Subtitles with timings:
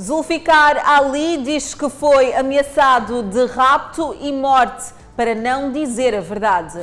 [0.00, 6.80] Zulficar Ali diz que foi ameaçado de rapto e morte para não dizer a verdade.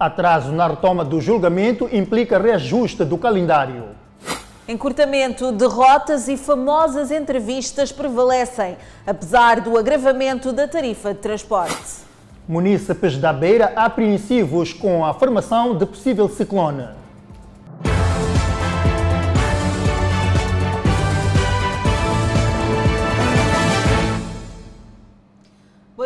[0.00, 3.88] Atraso na retoma do julgamento implica reajuste do calendário.
[4.66, 12.04] Encurtamento de rotas e famosas entrevistas prevalecem, apesar do agravamento da tarifa de transporte.
[12.48, 17.03] Munícipes da Beira apreensivos com a formação de possível ciclone.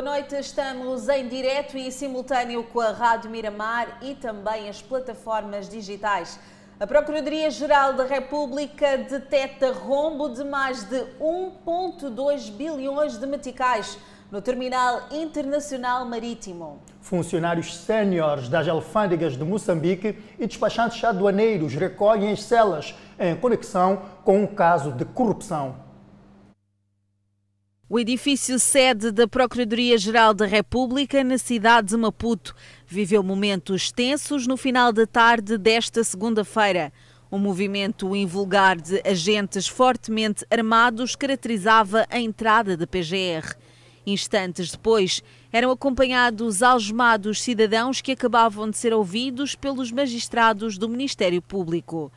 [0.01, 5.69] Boa noite, estamos em direto e simultâneo com a Rádio Miramar e também as plataformas
[5.69, 6.39] digitais.
[6.79, 13.99] A Procuradoria-Geral da República detecta rombo de mais de 1,2 bilhões de meticais
[14.31, 16.79] no Terminal Internacional Marítimo.
[17.01, 24.45] Funcionários séniores das alfândegas de Moçambique e despachantes aduaneiros recolhem as celas em conexão com
[24.45, 25.88] um caso de corrupção.
[27.91, 32.55] O edifício sede da Procuradoria-Geral da República, na cidade de Maputo,
[32.87, 36.93] viveu momentos tensos no final da tarde desta segunda-feira.
[37.33, 43.57] Um movimento invulgar de agentes fortemente armados caracterizava a entrada da PGR.
[44.07, 51.41] Instantes depois, eram acompanhados algemados cidadãos que acabavam de ser ouvidos pelos magistrados do Ministério
[51.41, 52.13] Público.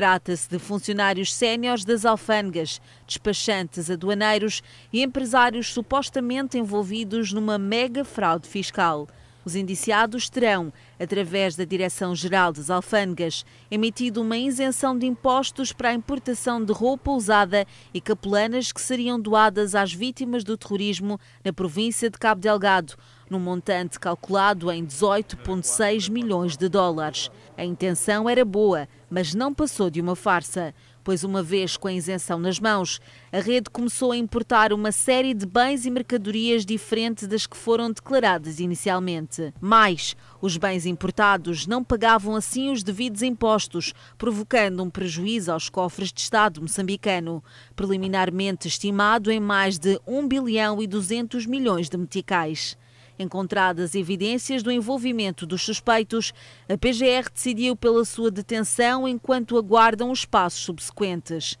[0.00, 8.48] Trata-se de funcionários séniores das alfândegas, despachantes aduaneiros e empresários supostamente envolvidos numa mega fraude
[8.48, 9.06] fiscal.
[9.44, 15.94] Os indiciados terão, através da Direção-Geral das Alfândegas, emitido uma isenção de impostos para a
[15.94, 22.08] importação de roupa usada e capelanas que seriam doadas às vítimas do terrorismo na província
[22.08, 22.94] de Cabo Delgado,
[23.28, 27.30] num montante calculado em 18,6 milhões de dólares.
[27.56, 30.72] A intenção era boa, mas não passou de uma farsa
[31.02, 33.00] pois uma vez com a isenção nas mãos,
[33.32, 37.90] a rede começou a importar uma série de bens e mercadorias diferentes das que foram
[37.90, 39.52] declaradas inicialmente.
[39.60, 46.12] Mais, os bens importados não pagavam assim os devidos impostos, provocando um prejuízo aos cofres
[46.12, 47.42] de Estado moçambicano,
[47.74, 52.76] preliminarmente estimado em mais de 1 bilhão e 200 milhões de meticais.
[53.20, 56.32] Encontradas evidências do envolvimento dos suspeitos,
[56.66, 61.58] a PGR decidiu pela sua detenção enquanto aguardam os passos subsequentes.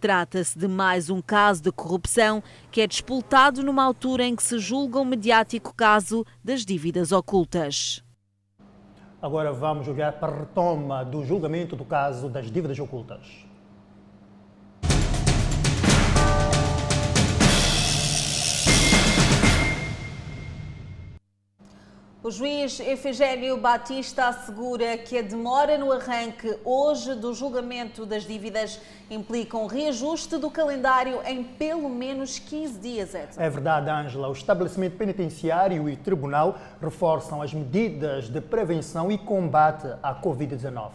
[0.00, 4.58] Trata-se de mais um caso de corrupção que é disputado numa altura em que se
[4.58, 8.02] julga o um mediático caso das dívidas ocultas.
[9.22, 13.45] Agora vamos olhar para a retoma do julgamento do caso das dívidas ocultas.
[22.26, 28.80] O juiz Efigênio Batista assegura que a demora no arranque hoje do julgamento das dívidas
[29.08, 33.40] implica um reajuste do calendário em pelo menos 15 dias, Edson.
[33.40, 34.28] É verdade, Ângela.
[34.28, 40.90] O estabelecimento penitenciário e tribunal reforçam as medidas de prevenção e combate à Covid-19.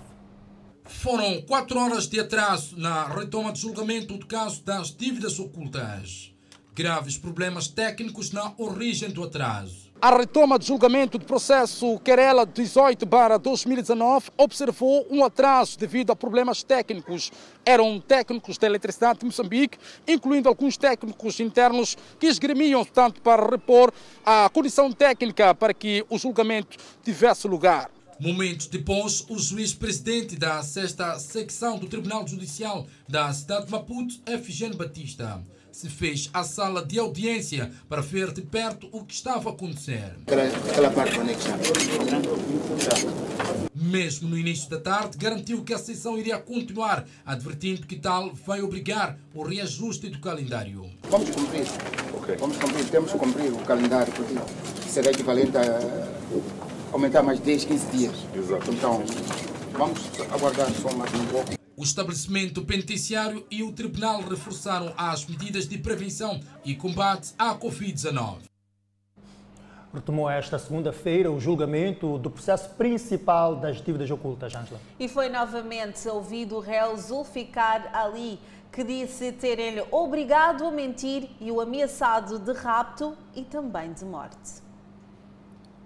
[0.83, 6.35] Foram quatro horas de atraso na retoma de julgamento do caso das dívidas ocultas.
[6.75, 9.90] Graves problemas técnicos na origem do atraso.
[10.03, 17.31] A retoma de julgamento do processo Querela 18-2019 observou um atraso devido a problemas técnicos.
[17.63, 23.93] Eram técnicos da eletricidade de Moçambique, incluindo alguns técnicos internos que esgrimiam, tanto para repor
[24.25, 27.91] a condição técnica para que o julgamento tivesse lugar.
[28.19, 34.77] Momentos depois, o juiz-presidente da sexta secção do Tribunal Judicial da cidade de Maputo, Efigênio
[34.77, 39.53] Batista, se fez à sala de audiência para ver de perto o que estava a
[39.53, 40.15] acontecer.
[40.69, 41.57] Aquela parte onde é está.
[43.73, 48.61] Mesmo no início da tarde, garantiu que a sessão iria continuar, advertindo que tal vai
[48.61, 50.89] obrigar o reajuste do calendário.
[51.09, 51.65] Vamos cumprir.
[52.21, 52.35] Okay.
[52.37, 52.85] Vamos cumprir.
[52.89, 54.35] Temos que cumprir o calendário, porque
[54.87, 55.79] será equivalente a
[56.91, 58.15] aumentar mais 10, 15 dias.
[58.35, 58.71] Exato.
[58.71, 59.03] Então,
[59.73, 59.99] vamos
[60.31, 61.60] aguardar só mais um pouco.
[61.77, 68.39] O estabelecimento penitenciário e o tribunal reforçaram as medidas de prevenção e combate à Covid-19.
[69.93, 74.79] Retomou esta segunda-feira o julgamento do processo principal das dívidas ocultas, Angela.
[74.99, 78.39] E foi novamente ouvido o réu Zulficar Ali,
[78.71, 84.61] que disse terem-lhe obrigado a mentir e o ameaçado de rapto e também de morte.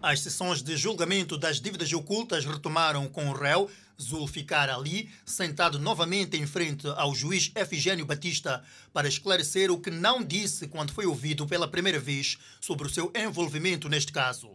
[0.01, 3.67] As sessões de julgamento das dívidas ocultas retomaram com o réu
[4.01, 10.24] Zulficar Ali, sentado novamente em frente ao juiz Efigênio Batista para esclarecer o que não
[10.24, 14.51] disse quando foi ouvido pela primeira vez sobre o seu envolvimento neste caso.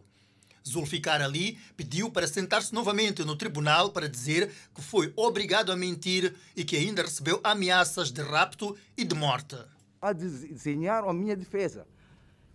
[0.69, 6.35] Zulficar Ali pediu para sentar-se novamente no tribunal para dizer que foi obrigado a mentir
[6.55, 9.57] e que ainda recebeu ameaças de rapto e de morte.
[10.01, 11.87] a desenhar a minha defesa.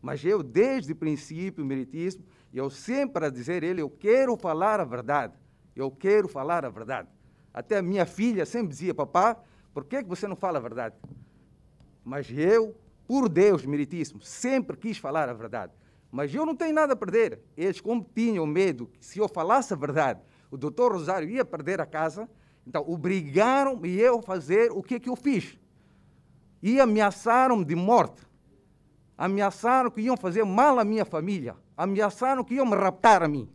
[0.02, 2.24] Mas eu, desde o princípio, meritíssimo,
[2.54, 5.34] eu sempre a dizer ele, eu quero falar a verdade.
[5.75, 7.10] Eu quero falar a verdade.
[7.54, 9.38] Até a minha filha sempre dizia, papá,
[9.74, 10.95] por que você não fala a verdade?
[12.04, 12.75] Mas eu,
[13.07, 15.74] por Deus, meritíssimo, sempre quis falar a verdade.
[16.12, 17.39] Mas eu não tenho nada a perder.
[17.57, 21.81] Eles, como tinham medo que se eu falasse a verdade, o doutor Rosário ia perder
[21.81, 22.30] a casa,
[22.66, 25.57] então obrigaram-me eu a fazer o que, é que eu fiz.
[26.62, 28.25] E ameaçaram-me de morte
[29.18, 33.50] ameaçaram que iam fazer mal à minha família, ameaçaram que iam me raptar a mim.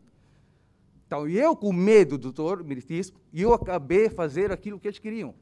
[1.11, 5.35] Então, eu, com medo, doutor Meritíssimo, eu acabei de fazer aquilo que eles queriam.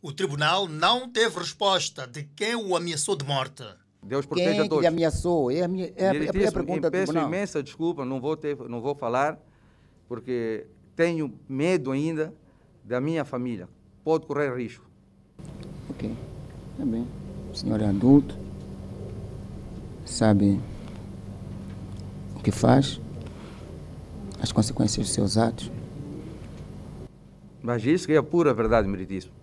[0.00, 3.62] O tribunal não teve resposta de quem o ameaçou de morte.
[4.02, 4.78] Deus proteja quem a todos.
[4.78, 5.50] Quem ameaçou?
[5.50, 7.28] É a, minha, é a primeira pergunta do peço tribunal.
[7.28, 9.38] imensa desculpa, não vou, ter, não vou falar,
[10.08, 12.32] porque tenho medo ainda
[12.82, 13.68] da minha família.
[14.02, 14.88] Pode correr risco.
[15.90, 16.16] Ok,
[16.72, 17.06] está bem.
[17.52, 18.34] O senhor é adulto,
[20.06, 20.58] sabe
[22.34, 22.98] o que faz,
[24.40, 25.70] as consequências dos seus atos.
[27.62, 29.34] Mas isso que é a pura verdade, meritíssimo.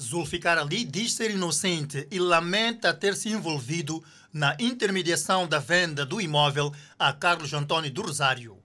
[0.00, 4.02] Zulficar Ali diz ser inocente e lamenta ter se envolvido
[4.32, 8.56] na intermediação da venda do imóvel a Carlos Antônio do Rosário.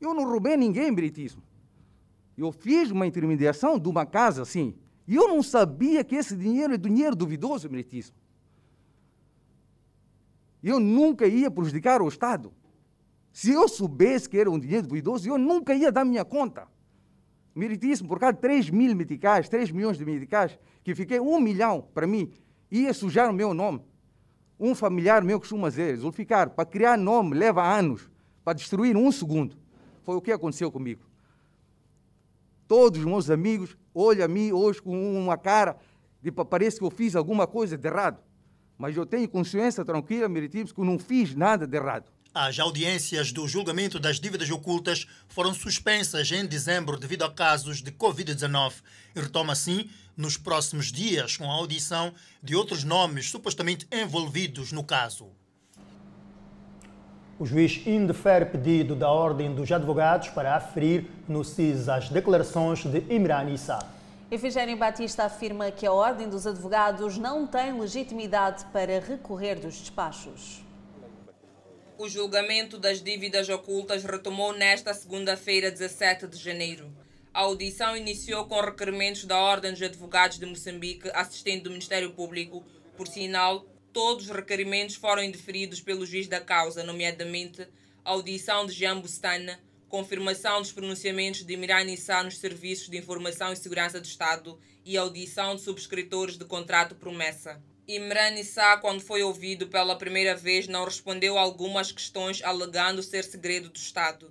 [0.00, 1.42] Eu não roubei ninguém, meritíssimo.
[2.36, 4.74] Eu fiz uma intermediação de uma casa assim.
[5.08, 8.16] E eu não sabia que esse dinheiro é dinheiro duvidoso, meritíssimo.
[10.62, 12.52] Eu nunca ia prejudicar o Estado.
[13.32, 16.66] Se eu soubesse que era um dinheiro duvidoso, eu nunca ia dar minha conta.
[17.54, 21.88] Meritíssimo, por causa de 3 mil meticais, 3 milhões de meticais, que fiquei um milhão
[21.92, 22.30] para mim,
[22.70, 23.82] ia sujar o meu nome.
[24.58, 28.10] Um familiar meu costuma dizer, Zulficar, para criar nome leva anos,
[28.44, 29.56] para destruir um segundo.
[30.02, 31.02] Foi o que aconteceu comigo.
[32.66, 35.76] Todos os meus amigos olham a mim hoje com uma cara
[36.20, 38.20] de parece que eu fiz alguma coisa de errado.
[38.76, 42.10] Mas eu tenho consciência tranquila, meritíssimo, que eu não fiz nada de errado.
[42.34, 47.90] As audiências do julgamento das dívidas ocultas foram suspensas em dezembro devido a casos de
[47.90, 48.74] Covid-19
[49.16, 54.84] e retoma assim nos próximos dias com a audição de outros nomes supostamente envolvidos no
[54.84, 55.28] caso.
[57.38, 62.98] O juiz indefere pedido da Ordem dos Advogados para aferir no CIS as declarações de
[63.08, 63.78] Imran Issa.
[64.30, 70.67] Efigênio Batista afirma que a Ordem dos Advogados não tem legitimidade para recorrer dos despachos.
[71.98, 76.88] O julgamento das dívidas ocultas retomou nesta segunda-feira, 17 de janeiro.
[77.34, 82.64] A audição iniciou com requerimentos da Ordem dos Advogados de Moçambique, assistente do Ministério Público.
[82.96, 87.62] Por sinal, todos os requerimentos foram indeferidos pelo juiz da causa, nomeadamente
[88.04, 89.58] a audição de Jean Bustana,
[89.88, 94.96] confirmação dos pronunciamentos de Mirani Issa nos Serviços de Informação e Segurança do Estado e
[94.96, 97.60] audição de subscritores de contrato promessa.
[97.90, 103.24] Imran Issa, quando foi ouvido pela primeira vez, não respondeu a algumas questões alegando ser
[103.24, 104.30] segredo do Estado.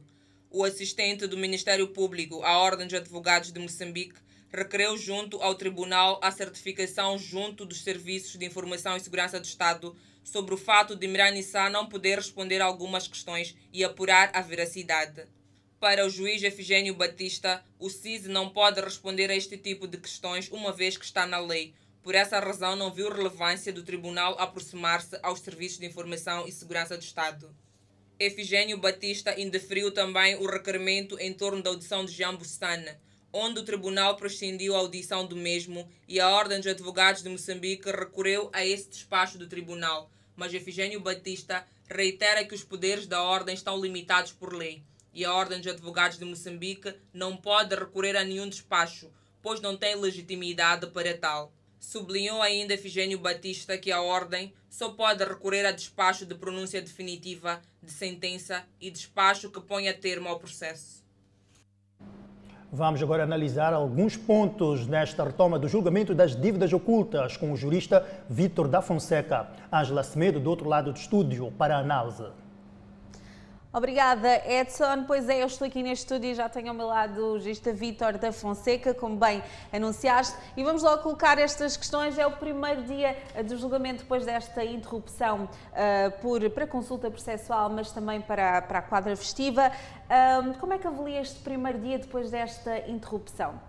[0.51, 4.19] O assistente do Ministério Público, a Ordem de Advogados de Moçambique,
[4.53, 9.95] requereu junto ao Tribunal a certificação junto dos Serviços de Informação e Segurança do Estado
[10.23, 14.41] sobre o fato de Imran Issa não poder responder a algumas questões e apurar a
[14.41, 15.25] veracidade.
[15.79, 20.47] Para o juiz Efigênio Batista, o CIS não pode responder a este tipo de questões
[20.51, 21.73] uma vez que está na lei.
[22.07, 26.95] Por essa razão, não viu relevância do tribunal aproximar-se aos serviços de informação e segurança
[26.97, 27.53] do Estado.
[28.17, 32.97] Efigênio Batista indeferiu também o requerimento em torno da audição de Jean Bustana,
[33.33, 37.91] onde o tribunal prescindiu a audição do mesmo e a Ordem dos Advogados de Moçambique
[37.91, 43.53] recorreu a esse despacho do tribunal, mas Efigênio Batista reitera que os poderes da Ordem
[43.53, 44.81] estão limitados por lei
[45.13, 49.11] e a Ordem dos Advogados de Moçambique não pode recorrer a nenhum despacho,
[49.41, 51.51] pois não tem legitimidade para tal.
[51.79, 57.61] Sublinhou ainda Efigênio Batista que a Ordem só pode recorrer a despacho de pronúncia definitiva
[57.81, 61.05] de sentença e despacho que ponha termo ao processo.
[62.71, 68.05] Vamos agora analisar alguns pontos nesta retoma do julgamento das dívidas ocultas com o jurista
[68.29, 69.47] Vítor da Fonseca.
[69.71, 72.25] Ângela Semedo, do outro lado do estúdio, para a análise.
[73.77, 75.03] Obrigada, Edson.
[75.05, 77.71] Pois é, eu estou aqui neste estúdio e já tenho ao meu lado o jurista
[77.71, 80.35] Vítor da Fonseca, como bem anunciaste.
[80.57, 82.17] E vamos logo colocar estas questões.
[82.17, 83.15] É o primeiro dia
[83.45, 88.81] do julgamento depois desta interrupção uh, por, para consulta processual, mas também para, para a
[88.81, 89.71] quadra festiva.
[90.09, 93.61] Uh, como é que avalia este primeiro dia depois desta interrupção?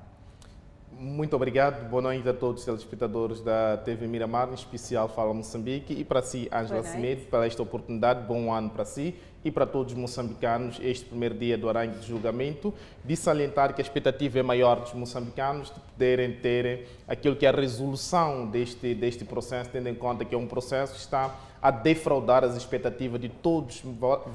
[0.90, 5.92] Muito obrigado, boa noite a todos os telespectadores da TV Miramar, em especial Fala Moçambique,
[5.92, 9.92] e para si, Ângela Semedo, para esta oportunidade, bom ano para si e para todos
[9.92, 14.42] os moçambicanos este primeiro dia do arranque de julgamento, de salientar que a expectativa é
[14.42, 19.88] maior dos moçambicanos de poderem ter aquilo que é a resolução deste, deste processo, tendo
[19.88, 23.82] em conta que é um processo que está a defraudar as expectativas de todos,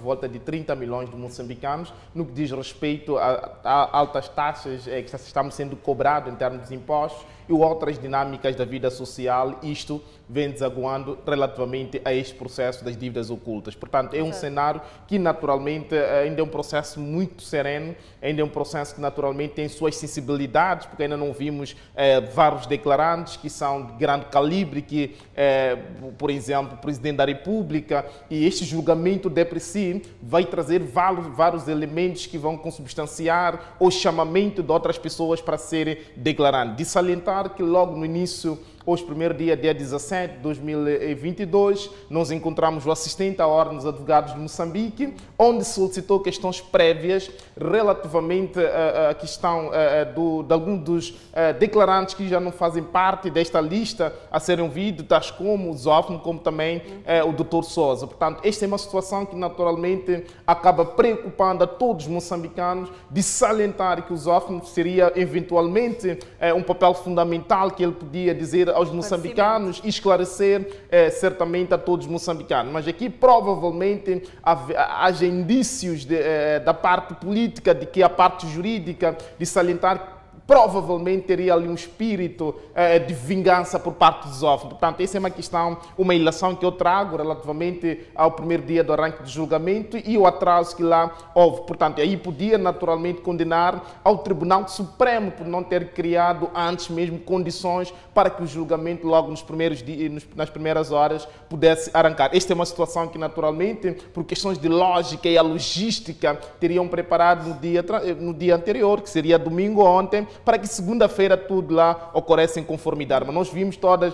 [0.01, 5.01] volta de 30 milhões de moçambicanos, no que diz respeito a, a altas taxas é,
[5.01, 10.01] que estamos sendo cobrados em termos de impostos e outras dinâmicas da vida social, isto
[10.27, 13.75] vem desaguando relativamente a este processo das dívidas ocultas.
[13.75, 18.49] Portanto, é um cenário que naturalmente ainda é um processo muito sereno, ainda é um
[18.49, 23.85] processo que naturalmente tem suas sensibilidades, porque ainda não vimos eh, vários declarantes que são
[23.85, 25.77] de grande calibre, que, eh,
[26.17, 31.67] por exemplo, o Presidente da República, e este julgamento de si vai trazer vários, vários
[31.67, 36.77] elementos que vão consubstanciar o chamamento de outras pessoas para serem declarantes.
[36.77, 42.85] De salientar que logo no início Hoje, primeiro dia, dia 17 de 2022, nós encontramos
[42.85, 49.71] o assistente à Ordem dos Advogados de Moçambique, onde solicitou questões prévias relativamente à questão
[50.13, 51.13] do, de alguns dos
[51.61, 56.19] declarantes que já não fazem parte desta lista a serem ouvidos, tais como o Zofno,
[56.19, 56.81] como também
[57.25, 57.63] o Dr.
[57.63, 58.05] Souza.
[58.05, 64.05] Portanto, esta é uma situação que naturalmente acaba preocupando a todos os moçambicanos de salientar
[64.05, 66.19] que o Zofno seria eventualmente
[66.53, 72.05] um papel fundamental que ele podia dizer aos moçambicanos e esclarecer é, certamente a todos
[72.05, 72.71] os moçambicanos.
[72.71, 79.17] Mas aqui provavelmente haja indícios de, é, da parte política de que a parte jurídica
[79.37, 80.12] de salientar
[80.45, 84.73] provavelmente teria ali um espírito eh, de vingança por parte dos órfãos.
[84.73, 88.93] Portanto, essa é uma questão, uma ilação que eu trago relativamente ao primeiro dia do
[88.93, 91.61] arranque de julgamento e o atraso que lá houve.
[91.61, 97.93] Portanto, aí podia naturalmente condenar ao Tribunal Supremo por não ter criado antes mesmo condições
[98.13, 102.29] para que o julgamento logo nos primeiros dias, nas primeiras horas pudesse arrancar.
[102.33, 107.47] Esta é uma situação que naturalmente, por questões de lógica e a logística, teriam preparado
[107.47, 107.83] no dia,
[108.19, 113.25] no dia anterior, que seria domingo ontem, para que segunda-feira tudo lá ocorresse em conformidade.
[113.25, 114.13] Mas nós vimos todas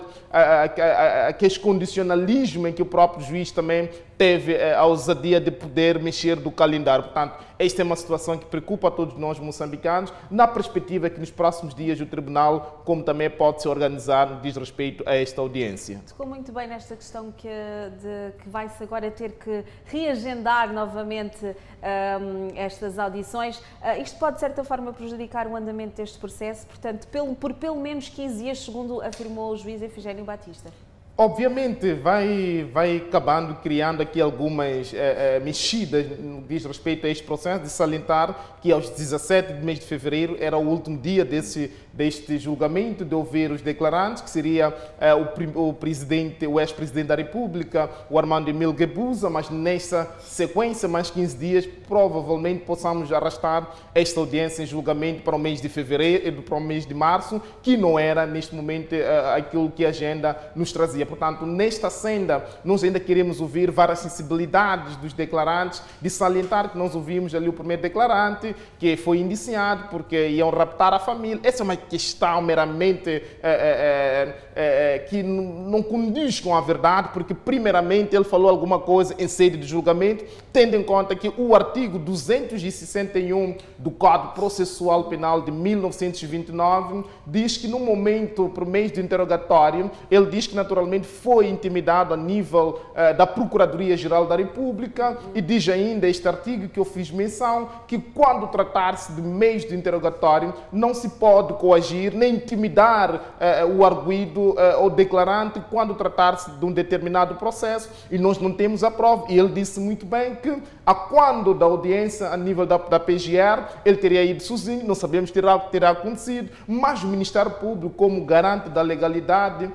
[1.28, 3.88] aqueles condicionalismo em que o próprio juiz também
[4.20, 7.04] teve eh, a ousadia de poder mexer do calendário.
[7.04, 11.74] Portanto, esta é uma situação que preocupa todos nós moçambicanos, na perspectiva que nos próximos
[11.74, 16.02] dias o Tribunal, como também pode se organizar, diz respeito a esta audiência.
[16.06, 22.48] Tocou muito bem nesta questão que, de, que vai-se agora ter que reagendar novamente um,
[22.56, 23.58] estas audições.
[23.58, 27.76] Uh, isto pode, de certa forma, prejudicar o andamento deste processo, portanto, pelo, por pelo
[27.76, 30.70] menos 15 dias, segundo afirmou o juiz Efigênio Batista.
[31.16, 37.24] Obviamente vai, vai acabando criando aqui algumas eh, eh, mexidas no diz respeito a este
[37.24, 41.70] processo, de salientar que aos 17 de mês de fevereiro era o último dia desse,
[41.92, 47.14] deste julgamento, de ouvir os declarantes, que seria eh, o, o, presidente, o ex-presidente da
[47.14, 54.20] República, o Armando Emílio Guebuza, mas nessa sequência, mais 15 dias, provavelmente possamos arrastar esta
[54.20, 57.98] audiência em julgamento para o mês de fevereiro, para o mês de março, que não
[57.98, 61.04] era neste momento eh, aquilo que a agenda nos trazia.
[61.04, 66.94] Portanto, nesta senda, nós ainda queremos ouvir várias sensibilidades dos declarantes, de salientar que nós
[66.94, 71.40] ouvimos ali o primeiro declarante, que foi indiciado porque iam raptar a família.
[71.42, 77.34] Essa é uma questão meramente é, é, é, que não condiz com a verdade, porque,
[77.34, 81.98] primeiramente, ele falou alguma coisa em sede de julgamento, tendo em conta que o artigo
[81.98, 89.90] 261 do Código Processual Penal de 1929 diz que, no momento, por meio de interrogatório,
[90.10, 92.80] ele diz que, naturalmente, foi intimidado a nível
[93.16, 98.48] da Procuradoria-Geral da República e diz ainda este artigo que eu fiz menção que, quando
[98.48, 104.74] tratar-se de meios de interrogatório, não se pode coagir nem intimidar eh, o arguído eh,
[104.74, 107.88] ou declarante quando tratar-se de um determinado processo.
[108.10, 109.26] E nós não temos a prova.
[109.28, 113.68] E ele disse muito bem que, a quando da audiência a nível da, da PGR,
[113.84, 117.94] ele teria ido sozinho, não sabemos o que terá, terá acontecido, mas o Ministério Público,
[117.94, 119.70] como garante da legalidade,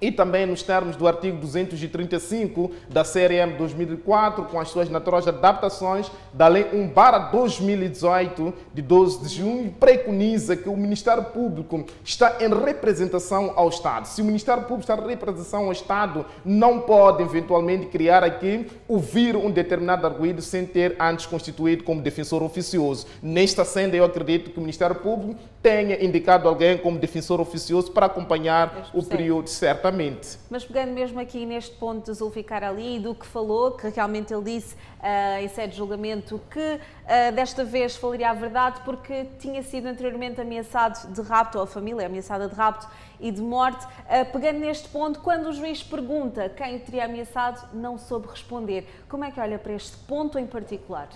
[0.00, 6.10] e também nos termos do artigo 235 da CRM 2004, com as suas naturais adaptações
[6.32, 13.52] da Lei 1-2018, de 12 de junho, preconiza que o Ministério Público está em representação
[13.56, 14.06] ao Estado.
[14.06, 19.34] Se o Ministério Público está em representação ao Estado, não pode eventualmente criar aqui, ouvir
[19.36, 23.06] um determinado arguído sem ter antes constituído como defensor oficioso.
[23.22, 28.06] Nesta senda, eu acredito que o Ministério Público tenha indicado alguém como defensor oficioso para
[28.06, 30.38] acompanhar o período certo certamente.
[30.50, 34.32] Mas pegando mesmo aqui neste ponto de Zulficar Ali e do que falou, que realmente
[34.32, 39.26] ele disse uh, em sede de julgamento que uh, desta vez falaria a verdade porque
[39.38, 43.84] tinha sido anteriormente ameaçado de rapto, ou a família ameaçada de rapto e de morte.
[43.84, 48.86] Uh, pegando neste ponto, quando o juiz pergunta quem o teria ameaçado, não soube responder.
[49.08, 51.08] Como é que olha para este ponto em particular?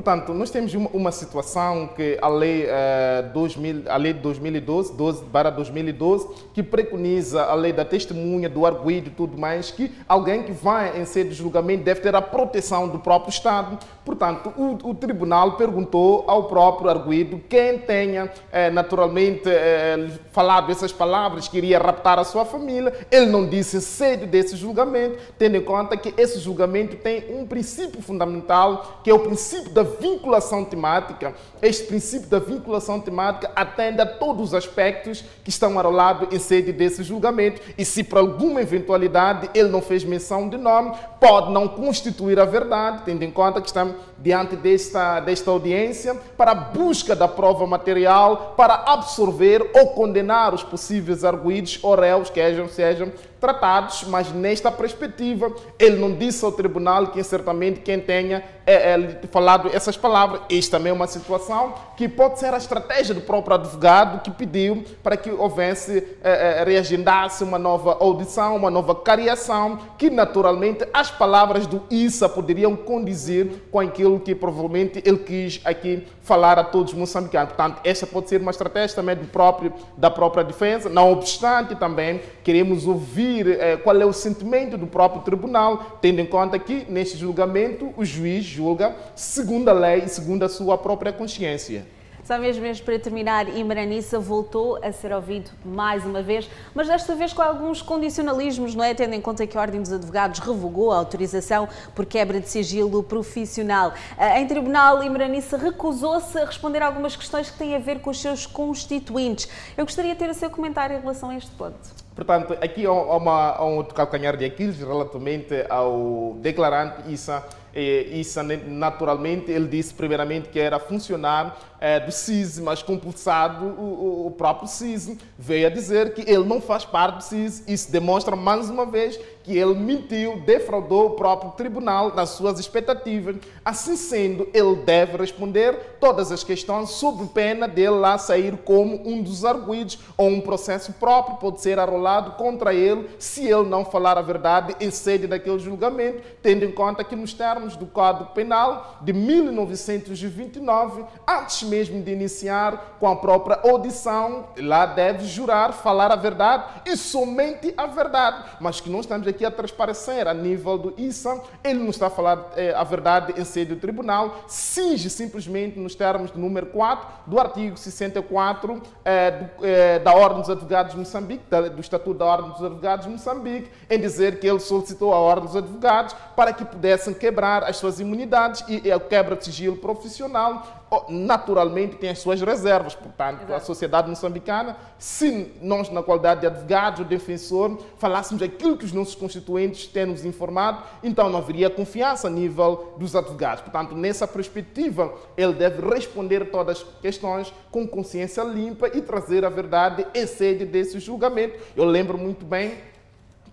[0.00, 4.94] Portanto, nós temos uma, uma situação que a lei, uh, 2000, a lei de 2012,
[4.94, 9.92] 12 para 2012, que preconiza a lei da testemunha, do arguido e tudo mais, que
[10.08, 13.78] alguém que vai em sede de julgamento deve ter a proteção do próprio Estado.
[14.02, 20.92] Portanto, o, o tribunal perguntou ao próprio arguido quem tenha eh, naturalmente eh, falado essas
[20.92, 23.06] palavras, que iria raptar a sua família.
[23.10, 28.00] Ele não disse sede desse julgamento, tendo em conta que esse julgamento tem um princípio
[28.00, 34.06] fundamental, que é o princípio da vinculação temática, este princípio da vinculação temática atende a
[34.06, 39.50] todos os aspectos que estão arrolados em sede desse julgamento e se por alguma eventualidade
[39.54, 43.66] ele não fez menção de nome, pode não constituir a verdade, tendo em conta que
[43.66, 50.54] estamos diante desta, desta audiência para a busca da prova material, para absorver ou condenar
[50.54, 56.44] os possíveis arguídos ou réus que sejam, sejam tratados, mas nesta perspectiva, ele não disse
[56.44, 60.42] ao tribunal que certamente quem tenha é, é, falado essas palavras.
[60.50, 64.84] Isto também é uma situação que pode ser a estratégia do próprio advogado que pediu
[65.02, 71.10] para que houvesse, é, é reagendasse uma nova audição, uma nova cariação, que naturalmente as
[71.10, 76.92] palavras do ISA poderiam condizir com aquilo que provavelmente ele quis aqui falar a todos
[76.92, 77.54] os moçambicanos.
[77.54, 80.88] Portanto, esta pode ser uma estratégia também do próprio, da própria defesa.
[80.88, 86.26] Não obstante, também queremos ouvir eh, qual é o sentimento do próprio tribunal, tendo em
[86.26, 91.12] conta que neste julgamento o juiz julga segundo a lei e segundo a sua própria
[91.12, 91.84] consciência.
[92.30, 97.14] Só mesmo, mesmo para terminar, Imranissa voltou a ser ouvido mais uma vez, mas desta
[97.14, 98.94] vez com alguns condicionalismos, não é?
[98.94, 103.02] Tendo em conta que a Ordem dos Advogados revogou a autorização por quebra de sigilo
[103.02, 103.94] profissional.
[104.16, 108.10] Eh, em tribunal, Imranissa recusou-se a responder a algumas questões que têm a ver com
[108.10, 109.48] os seus constituintes.
[109.76, 111.99] Eu gostaria de ter o seu comentário em relação a este ponto.
[112.14, 117.44] Portanto, aqui há, uma, há um calcanhar de Aquiles relativamente ao declarante Issa.
[117.72, 124.30] Issa, naturalmente, ele disse primeiramente que era funcionário é, do CIS, mas compulsado o, o,
[124.32, 127.62] próprio CIS veio a dizer que ele não faz parte do CIS.
[127.68, 129.18] Isso demonstra mais uma vez
[129.50, 133.34] que ele mentiu, defraudou o próprio tribunal nas suas expectativas.
[133.64, 139.20] Assim sendo, ele deve responder todas as questões sob pena dele lá sair como um
[139.20, 144.16] dos arguídos ou um processo próprio pode ser arrolado contra ele se ele não falar
[144.16, 148.98] a verdade em sede daquele julgamento, tendo em conta que nos termos do Código Penal
[149.02, 156.16] de 1929, antes mesmo de iniciar com a própria audição, lá deve jurar falar a
[156.16, 158.44] verdade e somente a verdade.
[158.60, 162.10] Mas que nós estamos aqui a transparecer a nível do ISA, ele não está a
[162.10, 167.06] falar eh, a verdade em sede do tribunal, singe simplesmente nos termos do número 4
[167.26, 172.18] do artigo 64 eh, do, eh, da Ordem dos Advogados de Moçambique, da, do Estatuto
[172.18, 176.14] da Ordem dos Advogados de Moçambique, em dizer que ele solicitou a Ordem dos Advogados
[176.36, 182.10] para que pudessem quebrar as suas imunidades e a quebra de sigilo profissional naturalmente tem
[182.10, 182.94] as suas reservas.
[182.94, 183.54] Portanto, Exato.
[183.54, 188.92] a sociedade moçambicana, se nós, na qualidade de advogados ou defensor, falássemos aquilo que os
[188.92, 193.62] nossos constituintes têm nos informado, então não haveria confiança a nível dos advogados.
[193.62, 199.48] Portanto, nessa perspectiva, ele deve responder todas as questões com consciência limpa e trazer a
[199.48, 201.58] verdade em sede desse julgamento.
[201.76, 202.74] Eu lembro muito bem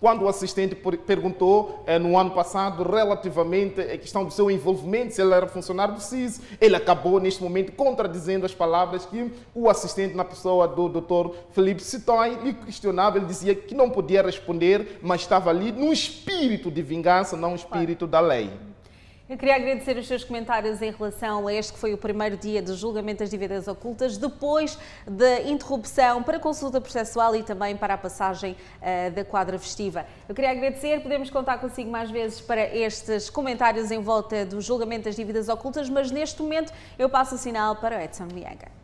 [0.00, 5.20] quando o assistente perguntou eh, no ano passado relativamente à questão do seu envolvimento, se
[5.20, 10.14] ele era funcionário do CIS, ele acabou neste momento contradizendo as palavras que o assistente,
[10.14, 11.34] na pessoa do Dr.
[11.50, 13.18] Felipe Citói, lhe questionava.
[13.18, 17.56] Ele dizia que não podia responder, mas estava ali num espírito de vingança, não um
[17.56, 18.50] espírito da lei.
[19.28, 22.62] Eu queria agradecer os seus comentários em relação a este que foi o primeiro dia
[22.62, 27.98] de julgamento das dívidas ocultas, depois da interrupção para consulta processual e também para a
[27.98, 30.06] passagem uh, da quadra festiva.
[30.26, 35.04] Eu queria agradecer, podemos contar consigo mais vezes para estes comentários em volta do julgamento
[35.04, 38.77] das dívidas ocultas, mas neste momento eu passo o sinal para o Edson Mianga.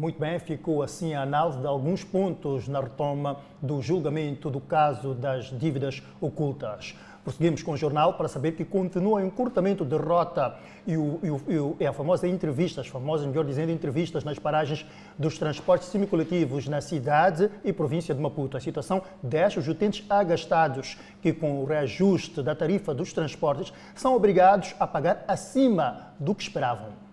[0.00, 5.12] Muito bem, ficou assim a análise de alguns pontos na retoma do julgamento do caso
[5.12, 6.96] das dívidas ocultas.
[7.22, 11.58] Prosseguimos com o jornal para saber que continua o encurtamento de rota e, o, e,
[11.58, 14.86] o, e a famosa entrevista, as famosas, melhor dizendo, entrevistas nas paragens
[15.18, 18.56] dos transportes semicoletivos na cidade e província de Maputo.
[18.56, 24.16] A situação deixa os utentes agastados que, com o reajuste da tarifa dos transportes, são
[24.16, 27.09] obrigados a pagar acima do que esperavam.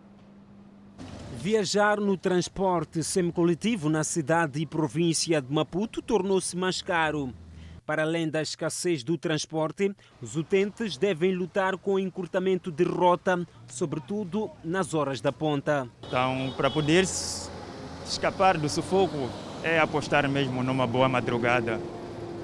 [1.39, 7.32] Viajar no transporte semicoletivo na cidade e província de Maputo tornou-se mais caro.
[7.86, 13.47] Para além da escassez do transporte, os utentes devem lutar com o encurtamento de rota,
[13.67, 15.88] sobretudo nas horas da ponta.
[16.08, 17.06] Então, para poder
[18.06, 19.30] escapar do sufoco,
[19.63, 21.80] é apostar mesmo numa boa madrugada.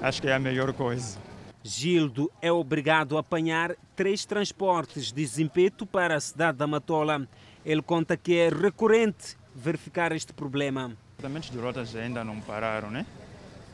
[0.03, 1.17] Acho que é a melhor coisa.
[1.63, 7.27] Gildo é obrigado a apanhar três transportes de Zimpeto para a cidade da Matola.
[7.65, 10.87] Ele conta que é recorrente verificar este problema.
[10.87, 13.05] Os tratamentos de rotas ainda não pararam, né?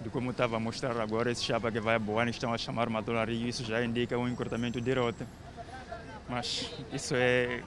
[0.01, 2.87] de como estava a mostrar agora, esse chapa que vai a Boane estão a chamar
[2.87, 5.27] uma dolaria, isso já indica um encurtamento de rota.
[6.27, 7.63] Mas isso é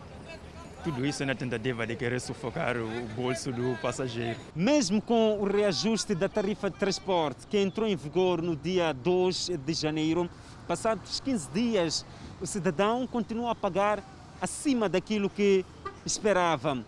[0.82, 4.38] tudo isso é na tentativa de querer sufocar o bolso do passageiro.
[4.54, 9.52] Mesmo com o reajuste da tarifa de transporte, que entrou em vigor no dia 2
[9.64, 10.28] de janeiro,
[10.66, 12.06] passados 15 dias,
[12.40, 14.02] o cidadão continua a pagar
[14.40, 15.64] acima daquilo que
[16.04, 16.84] esperava.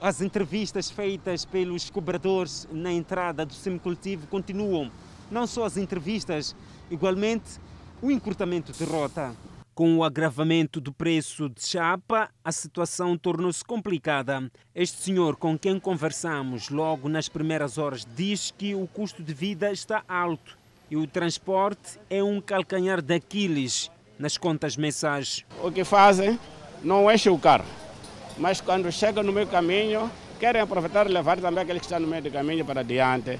[0.00, 4.90] As entrevistas feitas pelos cobradores na entrada do semicultivo continuam.
[5.30, 6.54] Não só as entrevistas,
[6.90, 7.58] igualmente
[8.02, 9.34] o encurtamento de rota.
[9.74, 14.48] Com o agravamento do preço de chapa, a situação tornou-se complicada.
[14.74, 19.72] Este senhor com quem conversamos logo nas primeiras horas diz que o custo de vida
[19.72, 20.56] está alto
[20.90, 25.44] e o transporte é um calcanhar daqueles nas contas mensais.
[25.60, 26.38] O que fazem?
[26.84, 27.83] Não enchem o carro
[28.38, 32.06] mas quando chegam no meio caminho, querem aproveitar e levar também aquele que está no
[32.06, 33.38] meio do caminho para adiante.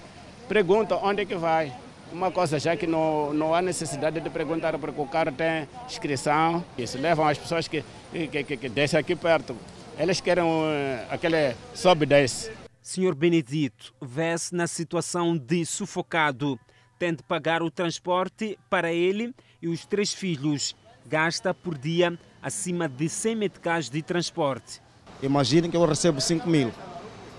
[0.49, 1.73] Perguntam onde é que vai.
[2.13, 6.65] Uma coisa já que não, não há necessidade de perguntar porque o carro tem inscrição.
[6.79, 9.57] Isso levam as pessoas que, que, que, que descem aqui perto.
[9.99, 12.53] Eles querem uh, aquele sobe e desce.
[12.81, 16.59] Senhor Benedito vê-se na situação de sufocado.
[16.99, 20.77] Tem de pagar o transporte para ele e os três filhos.
[21.07, 24.84] Gasta por dia acima de 100 meticais de transporte.
[25.25, 26.71] Imaginem que eu recebo 5 mil.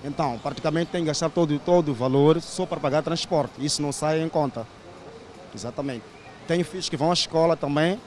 [0.03, 3.63] Então, praticamente tenho que gastar todo, todo o valor só para pagar transporte.
[3.63, 4.65] Isso não sai em conta.
[5.53, 6.03] Exatamente.
[6.47, 7.99] Tenho filhos que vão à escola também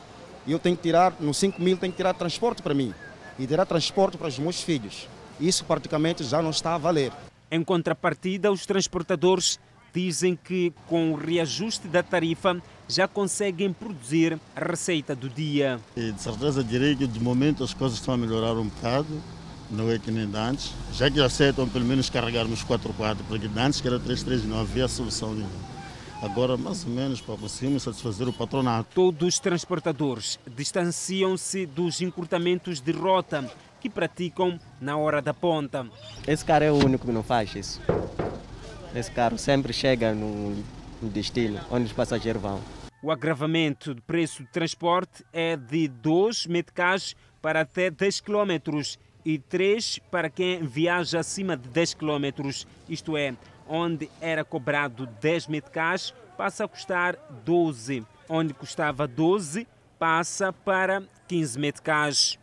[0.46, 2.92] e eu tenho que tirar, nos 5 mil, tenho que tirar transporte para mim
[3.38, 5.08] e tirar transporte para os meus filhos.
[5.40, 7.12] Isso praticamente já não está a valer.
[7.48, 9.60] Em contrapartida, os transportadores
[9.94, 15.78] dizem que com o reajuste da tarifa já conseguem produzir a receita do dia.
[15.96, 19.22] E de certeza direi que de momento as coisas estão a melhorar um bocado,
[19.70, 23.88] não é que nem antes, já que aceitam pelo menos carregarmos 4x4, porque antes que
[23.88, 25.78] era 3-3 não havia solução nenhuma.
[26.22, 28.88] Agora, mais ou menos, para conseguirmos satisfazer o patronato.
[28.92, 33.48] Todos os transportadores distanciam-se dos encurtamentos de rota
[33.80, 35.86] que praticam na hora da ponta.
[36.26, 37.80] Esse cara é o único que não faz isso.
[38.92, 40.56] Esse carro sempre chega no,
[41.00, 42.60] no destino, onde os passageiros vão.
[43.00, 48.58] O agravamento do preço de transporte é de 2 meticais para até 10 km
[49.28, 52.48] e 3 para quem viaja acima de 10 km.
[52.88, 53.34] Isto é,
[53.68, 57.14] onde era cobrado 10 meticais, passa a custar
[57.44, 58.06] 12.
[58.26, 62.38] Onde custava 12, passa para 15 meticais.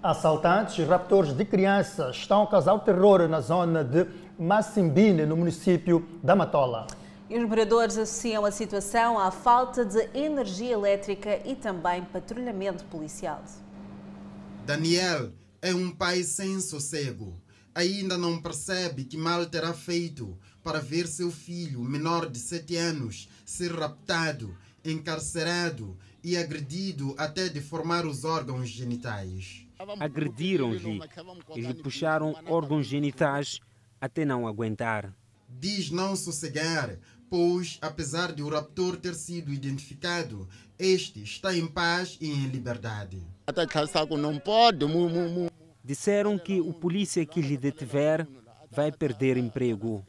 [0.00, 4.06] Assaltantes e raptores de crianças estão a causar terror na zona de
[4.38, 6.86] Massimbine, no município da Matola.
[7.28, 13.42] E os moradores associam a situação à falta de energia elétrica e também patrulhamento policial.
[14.68, 17.40] Daniel é um pai sem sossego.
[17.74, 23.30] Ainda não percebe que mal terá feito para ver seu filho, menor de 7 anos,
[23.46, 24.54] ser raptado,
[24.84, 29.66] encarcerado e agredido até deformar os órgãos genitais.
[29.98, 31.00] Agrediram-lhe
[31.56, 33.60] e lhe puxaram órgãos genitais
[33.98, 35.16] até não aguentar.
[35.48, 36.98] Diz não sossegar,
[37.30, 40.46] pois, apesar de o raptor ter sido identificado,
[40.78, 43.26] este está em paz e em liberdade.
[45.82, 48.28] Disseram que o polícia que lhe detiver
[48.70, 50.04] vai perder emprego.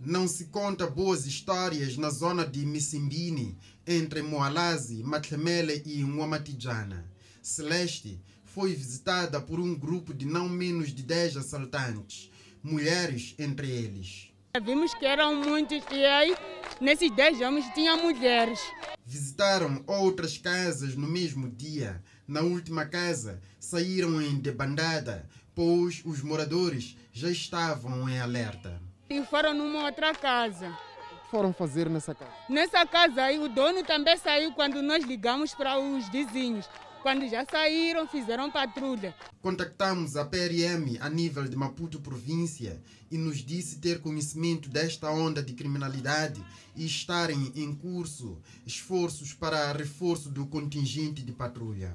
[0.00, 7.04] Não se conta boas histórias na zona de Missimbini, entre Moalazi, Matlemele e Nwamatijana.
[7.42, 12.30] Celeste foi visitada por um grupo de não menos de 10 assaltantes,
[12.62, 14.33] mulheres entre eles.
[14.62, 16.36] Vimos que eram muitos e aí,
[16.80, 18.60] nesses 10 homens, tinha mulheres.
[19.04, 22.00] Visitaram outras casas no mesmo dia.
[22.26, 28.80] Na última casa, saíram em debandada, pois os moradores já estavam em alerta.
[29.10, 30.68] E foram numa outra casa.
[30.68, 32.32] O que foram fazer nessa casa?
[32.48, 36.70] Nessa casa aí, o dono também saiu quando nós ligamos para os vizinhos.
[37.04, 39.14] Quando já saíram, fizeram patrulha.
[39.42, 45.42] Contactamos a PRM a nível de Maputo província e nos disse ter conhecimento desta onda
[45.42, 46.42] de criminalidade
[46.74, 51.94] e estarem em curso esforços para reforço do contingente de patrulha.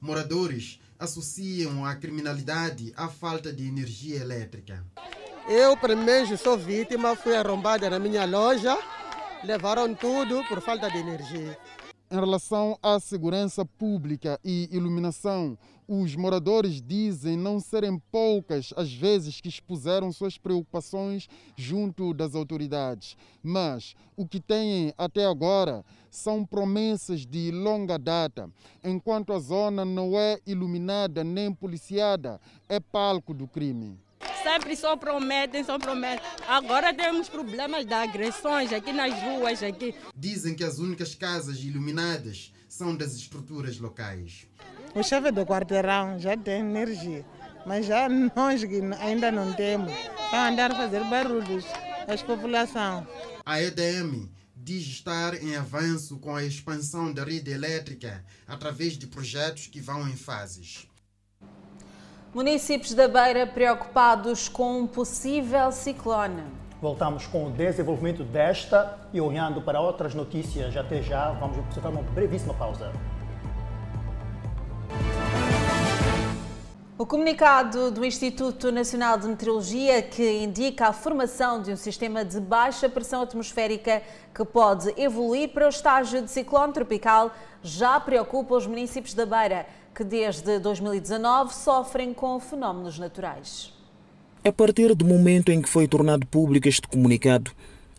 [0.00, 4.86] Moradores associam a criminalidade à falta de energia elétrica.
[5.48, 8.78] Eu, primeiro, sou vítima, fui arrombada na minha loja,
[9.42, 11.58] levaram tudo por falta de energia.
[12.10, 15.56] Em relação à segurança pública e iluminação,
[15.88, 23.16] os moradores dizem não serem poucas as vezes que expuseram suas preocupações junto das autoridades.
[23.42, 28.50] Mas o que têm até agora são promessas de longa data.
[28.84, 32.38] Enquanto a zona não é iluminada nem policiada,
[32.68, 33.98] é palco do crime
[34.42, 36.24] sempre só prometem, só prometem.
[36.46, 39.62] Agora temos problemas de agressões aqui nas ruas.
[39.62, 39.94] Aqui.
[40.14, 44.46] Dizem que as únicas casas iluminadas são das estruturas locais.
[44.94, 47.24] O chefe do quarteirão já tem energia,
[47.66, 48.62] mas já nós
[49.00, 49.92] ainda não temos.
[50.30, 51.64] Para andar a fazer barulhos
[52.06, 53.06] as população.
[53.44, 59.66] A EDM diz estar em avanço com a expansão da rede elétrica através de projetos
[59.66, 60.88] que vão em fases.
[62.34, 66.42] Municípios da Beira preocupados com um possível ciclone.
[66.82, 70.76] Voltamos com o desenvolvimento desta e olhando para outras notícias.
[70.76, 72.90] Até já, vamos observar uma brevíssima pausa.
[76.98, 82.40] O comunicado do Instituto Nacional de Meteorologia, que indica a formação de um sistema de
[82.40, 84.02] baixa pressão atmosférica
[84.34, 87.30] que pode evoluir para o estágio de ciclone tropical,
[87.62, 93.72] já preocupa os municípios da Beira que desde 2019 sofrem com fenómenos naturais.
[94.44, 97.52] A partir do momento em que foi tornado público este comunicado,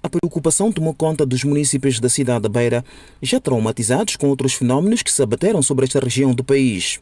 [0.04, 2.86] a preocupação tomou conta dos municípios da cidade da Beira,
[3.22, 7.00] já traumatizados com outros fenómenos que se abateram sobre esta região do país.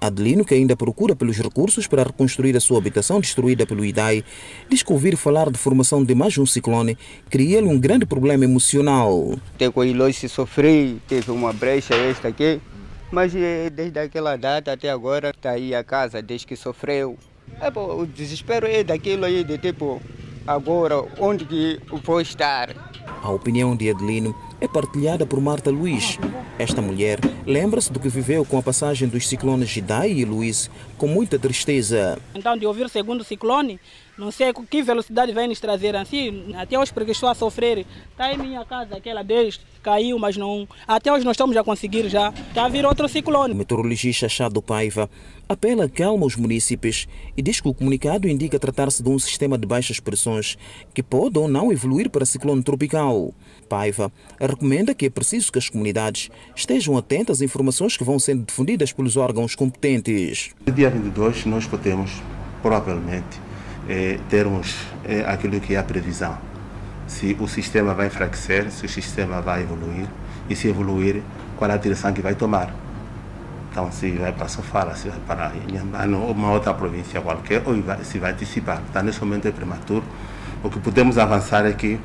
[0.00, 4.24] Adelino, que ainda procura pelos recursos para reconstruir a sua habitação destruída pelo IDAI,
[4.68, 6.96] diz que ouvir falar de formação de mais um ciclone
[7.28, 9.38] cria-lhe um grande problema emocional.
[9.58, 12.58] Tem com se sofrer, teve uma brecha esta aqui,
[13.10, 17.18] mas eh, desde aquela data até agora está aí a casa, desde que sofreu.
[17.60, 20.00] É, pô, o desespero é daquilo aí de tipo,
[20.46, 22.70] agora onde que vou estar?
[23.22, 26.18] A opinião de Adelino é partilhada por Marta Luiz.
[26.58, 31.06] Esta mulher lembra-se do que viveu com a passagem dos ciclones Gidai e Luiz com
[31.06, 32.18] muita tristeza.
[32.34, 33.80] Então, de ouvir o segundo ciclone,
[34.20, 37.86] não sei que velocidade vai nos trazer assim, até hoje porque estou a sofrer.
[38.10, 40.68] Está em minha casa, aquela vez caiu, mas não.
[40.86, 42.28] Até hoje nós estamos a conseguir já.
[42.28, 43.54] Está a vir outro ciclone.
[43.54, 45.08] O meteorologista Chado Paiva
[45.48, 49.66] apela calma aos municípios e diz que o comunicado indica tratar-se de um sistema de
[49.66, 50.58] baixas pressões
[50.92, 53.32] que pode ou não evoluir para ciclone tropical.
[53.70, 58.44] Paiva recomenda que é preciso que as comunidades estejam atentas às informações que vão sendo
[58.44, 60.50] difundidas pelos órgãos competentes.
[60.66, 62.10] No dia 22 nós podemos,
[62.60, 63.40] provavelmente,
[63.90, 66.38] é, termos é, aquilo que é a previsão.
[67.08, 70.06] Se o sistema vai enfraquecer, se o sistema vai evoluir
[70.48, 71.22] e se evoluir,
[71.56, 72.72] qual é a direção que vai tomar.
[73.70, 77.74] Então, se vai para Sofala, se vai para Inhambane ou uma outra província qualquer, ou
[78.04, 78.80] se vai antecipar.
[78.88, 80.04] Então, nesse momento é prematuro.
[80.62, 81.98] O que podemos avançar é que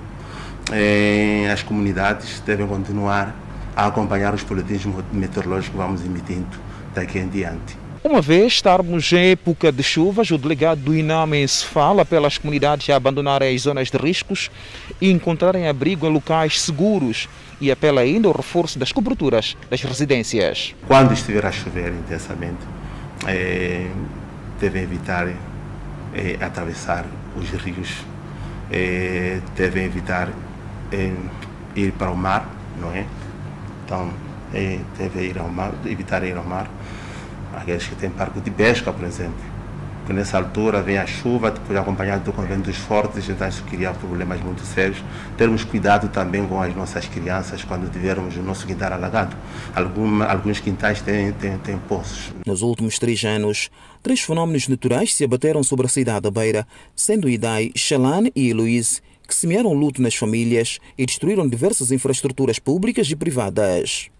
[0.72, 3.36] eh, as comunidades devem continuar
[3.76, 6.58] a acompanhar os boletins meteorológicos que vamos emitindo
[6.94, 7.85] daqui em diante.
[8.08, 12.88] Uma vez estarmos em época de chuvas, o delegado do INAME se fala pelas comunidades
[12.92, 14.52] a abandonarem as zonas de riscos
[15.02, 17.28] e encontrarem abrigo em locais seguros
[17.60, 20.76] e apela ainda ao reforço das coberturas das residências.
[20.86, 22.60] Quando estiver a chover intensamente,
[23.26, 23.88] é,
[24.62, 27.90] devem evitar é, atravessar os rios,
[28.72, 30.30] é, devem evitar
[31.76, 32.48] ir para o mar,
[32.80, 33.04] não é?
[33.84, 34.14] Então,
[34.96, 36.70] devem ir ao mar, evitar ir ao mar
[37.56, 39.56] aqueles que têm parque de pesca, por exemplo.
[40.06, 44.40] Porque nessa altura vem a chuva, depois acompanhado com ventos fortes, então isso cria problemas
[44.40, 45.04] muito sérios.
[45.36, 49.36] Termos cuidado também com as nossas crianças quando tivermos o nosso quintal alagado.
[49.74, 52.32] Alguma, alguns quintais têm, têm, têm poços.
[52.46, 53.72] Nos últimos três anos,
[54.04, 59.02] três fenómenos naturais se abateram sobre a cidade da Beira, sendo Idai, Xalane e Luiz,
[59.28, 64.12] que semearam luto nas famílias e destruíram diversas infraestruturas públicas e privadas.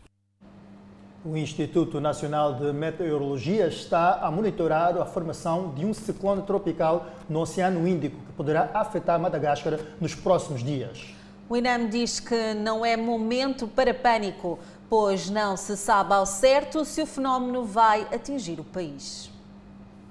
[1.28, 7.40] O Instituto Nacional de Meteorologia está a monitorar a formação de um ciclone tropical no
[7.40, 11.16] Oceano Índico, que poderá afetar Madagascar nos próximos dias.
[11.50, 16.86] O INAM diz que não é momento para pânico, pois não se sabe ao certo
[16.86, 19.32] se o fenómeno vai atingir o país.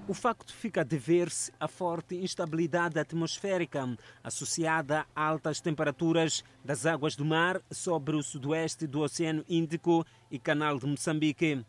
[0.07, 7.17] O facto fica a dever-se à forte instabilidade atmosférica associada a altas temperaturas das águas
[7.17, 11.64] do mar sobre o sudoeste do Oceano Índico e Canal de Moçambique.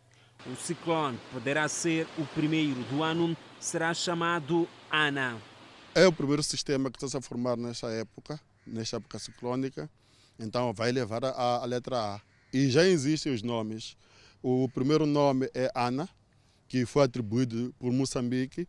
[0.45, 5.41] O ciclone poderá ser o primeiro do ano, será chamado ANA.
[5.93, 9.89] É o primeiro sistema que está a formar nesta época, nesta época ciclônica,
[10.37, 12.21] então vai levar a, a letra A.
[12.51, 13.95] E já existem os nomes.
[14.43, 16.09] O primeiro nome é ANA,
[16.67, 18.67] que foi atribuído por Moçambique.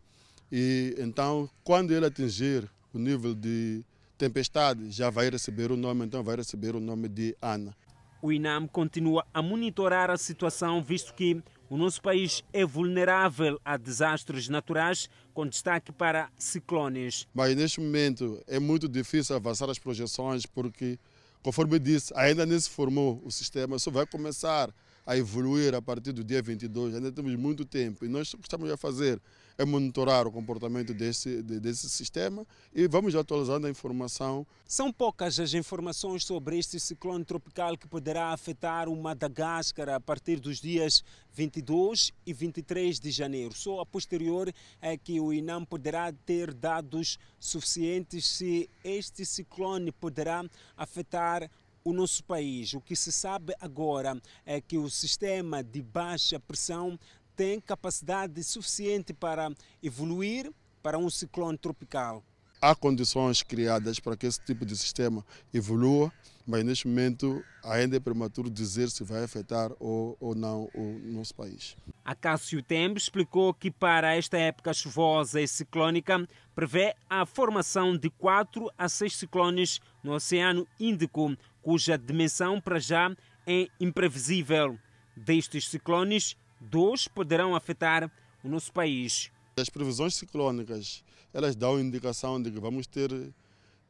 [0.51, 3.83] E então, quando ele atingir o nível de
[4.17, 7.75] tempestade, já vai receber o nome, então vai receber o nome de Ana.
[8.21, 13.77] O INAM continua a monitorar a situação, visto que o nosso país é vulnerável a
[13.77, 17.27] desastres naturais, com destaque para ciclones.
[17.33, 20.97] Mas neste momento é muito difícil avançar as projeções, porque,
[21.43, 24.73] conforme disse, ainda nem se formou o sistema, só vai começar
[25.07, 26.93] a evoluir a partir do dia 22.
[26.93, 29.21] Ainda temos muito tempo e nós o que estamos a fazer
[29.57, 34.45] é monitorar o comportamento desse, desse sistema e vamos atualizando a informação.
[34.65, 40.41] São poucas as informações sobre este ciclone tropical que poderá afetar o Madagascar a partir
[40.41, 43.53] dos dias 22 e 23 de janeiro.
[43.55, 50.43] Só a posterior é que o INAM poderá ter dados suficientes se este ciclone poderá
[50.75, 51.49] afetar
[51.87, 52.73] o nosso país.
[52.73, 56.99] O que se sabe agora é que o sistema de baixa pressão
[57.33, 59.49] tem capacidade suficiente para
[59.81, 60.51] evoluir
[60.83, 62.21] para um ciclone tropical.
[62.61, 66.11] Há condições criadas para que esse tipo de sistema evolua,
[66.47, 71.35] mas neste momento ainda é prematuro dizer se vai afetar ou, ou não o nosso
[71.35, 71.75] país.
[72.05, 78.71] Acácio Tembo explicou que para esta época chuvosa e ciclónica prevê a formação de quatro
[78.77, 83.13] a seis ciclones no Oceano Índico, cuja dimensão para já
[83.45, 84.79] é imprevisível.
[85.17, 88.09] Destes ciclones, dois poderão afetar
[88.41, 89.29] o nosso país.
[89.57, 93.11] As previsões ciclônicas elas dão indicação de que vamos ter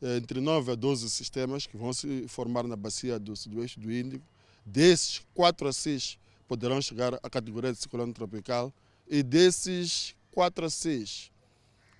[0.01, 4.25] entre 9 a 12 sistemas que vão se formar na bacia do sudoeste do Índico.
[4.65, 8.73] Desses, 4 a 6 poderão chegar à categoria de ciclone tropical
[9.09, 11.31] e desses 4 a 6,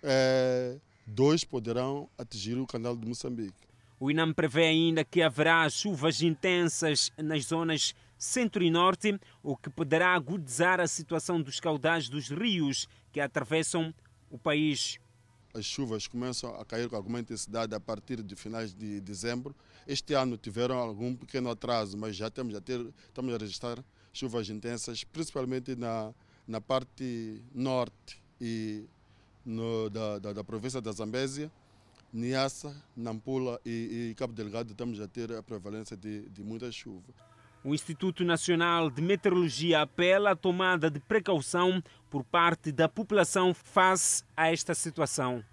[0.03, 3.67] eh, dois poderão atingir o canal de Moçambique.
[3.99, 9.69] O INAM prevê ainda que haverá chuvas intensas nas zonas centro e norte, o que
[9.69, 13.93] poderá agudizar a situação dos caudais dos rios que atravessam
[14.29, 14.99] o país.
[15.57, 19.55] As chuvas começam a cair com alguma intensidade a partir de finais de dezembro.
[19.87, 24.47] Este ano tiveram algum pequeno atraso, mas já temos a ter, estamos a registrar chuvas
[24.49, 26.13] intensas, principalmente na,
[26.47, 28.85] na parte norte e
[29.43, 31.51] no, da, da, da, província da Zambésia,
[32.13, 37.11] Niassa, Nampula e, e, Cabo Delgado estamos a ter a prevalência de, de muita chuva.
[37.67, 44.23] O Instituto Nacional de Meteorologia apela à tomada de precaução por parte da população face
[44.37, 45.43] a esta situação.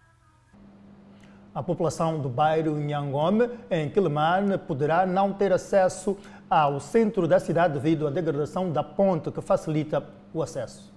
[1.53, 6.17] A população do bairro Nhangome, em Quilimane, poderá não ter acesso
[6.49, 10.95] ao centro da cidade devido à degradação da ponte que facilita o acesso.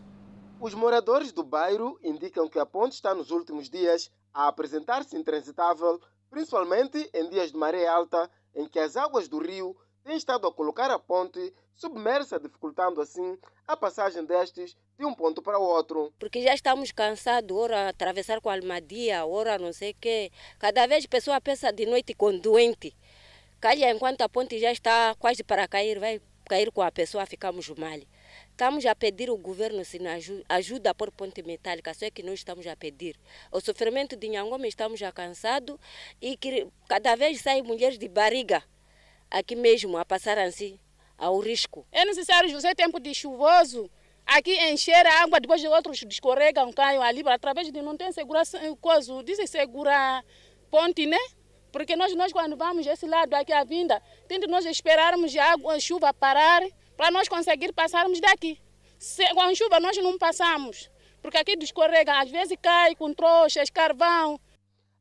[0.59, 5.99] Os moradores do bairro indicam que a ponte está nos últimos dias a apresentar-se intransitável,
[6.29, 9.75] principalmente em dias de maré alta, em que as águas do rio
[10.07, 15.41] tem estado a colocar a ponte submersa, dificultando assim a passagem destes de um ponto
[15.41, 16.13] para o outro.
[16.17, 20.31] Porque já estamos cansados, ora atravessar com Almadia, ora não sei o quê.
[20.57, 22.95] Cada vez a pessoa pensa de noite com doente.
[23.59, 27.67] Calha enquanto a ponte já está quase para cair, vai cair com a pessoa, ficamos
[27.71, 27.99] mal.
[28.51, 32.23] Estamos a pedir ao governo se ajuda, ajuda a pôr ponte metálica, só é que
[32.23, 33.19] nós estamos a pedir.
[33.51, 35.77] O sofrimento de Nhangoma estamos já cansados
[36.21, 38.63] e que cada vez saem mulheres de barriga
[39.29, 40.79] aqui mesmo a passar assim
[41.17, 41.85] ao risco.
[41.91, 43.89] É necessário, José, tempo de chuvoso,
[44.25, 48.59] aqui encher a água, depois de outros escorregam, caem ali, através de não ter segurança,
[48.79, 50.23] coisa, dizem segura
[50.69, 51.17] ponte, né?
[51.71, 55.51] Porque nós, nós quando vamos esse lado aqui a vinda, tem de nós esperarmos a
[55.51, 56.61] água, a chuva parar,
[56.95, 58.59] para nós conseguir passarmos daqui.
[58.97, 60.89] Se, com a chuva nós não passamos,
[61.21, 64.39] porque aqui escorrega, às vezes cai com trouxas, carvão.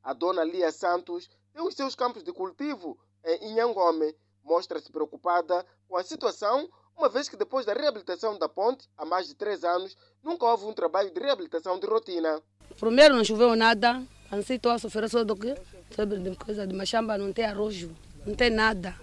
[0.03, 5.97] A dona Lia Santos tem os seus campos de cultivo em Inhangome, mostra-se preocupada com
[5.97, 9.97] a situação, uma vez que depois da reabilitação da ponte, há mais de três anos,
[10.23, 12.41] nunca houve um trabalho de reabilitação de rotina.
[12.79, 15.55] Primeiro não choveu nada, assim estou a sofrer só do que?
[15.95, 17.89] Sobre de coisa de machamba, não tem arroz,
[18.25, 18.95] não tem nada.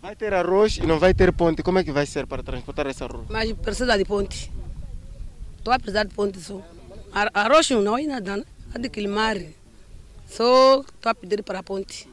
[0.00, 2.86] Vai ter arroz e não vai ter ponte, como é que vai ser para transportar
[2.86, 3.26] esse arroz?
[3.28, 4.52] Mas precisa de ponte.
[5.56, 6.62] Estou a precisar de ponte só.
[7.34, 8.44] Arroz não é nada, né?
[8.74, 9.36] É de quilmar.
[10.28, 12.08] Só estou a pedir para a ponte.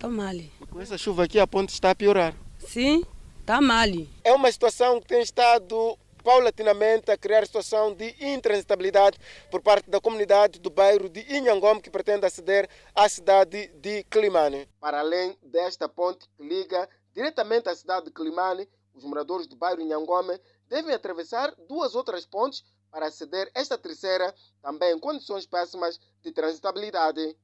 [0.00, 0.34] Está mal.
[0.70, 2.34] Com essa chuva aqui, a ponte está a piorar.
[2.58, 3.04] Sim,
[3.38, 3.86] está mal.
[4.24, 9.18] É uma situação que tem estado paulatinamente a criar situação de intransitabilidade
[9.50, 14.66] por parte da comunidade do bairro de Inhangome, que pretende aceder à cidade de Climane.
[14.80, 19.82] Para além desta ponte que liga diretamente à cidade de Climane, os moradores do bairro
[19.82, 26.00] Inhangome devem atravessar duas outras pontes para aceder a esta terceira, também em condições péssimas
[26.22, 27.36] de transitabilidade.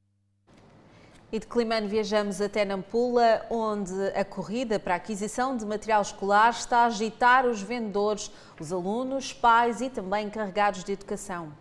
[1.36, 6.48] E de Climane viajamos até Nampula, onde a corrida para a aquisição de material escolar
[6.48, 11.52] está a agitar os vendedores, os alunos, pais e também encarregados de educação.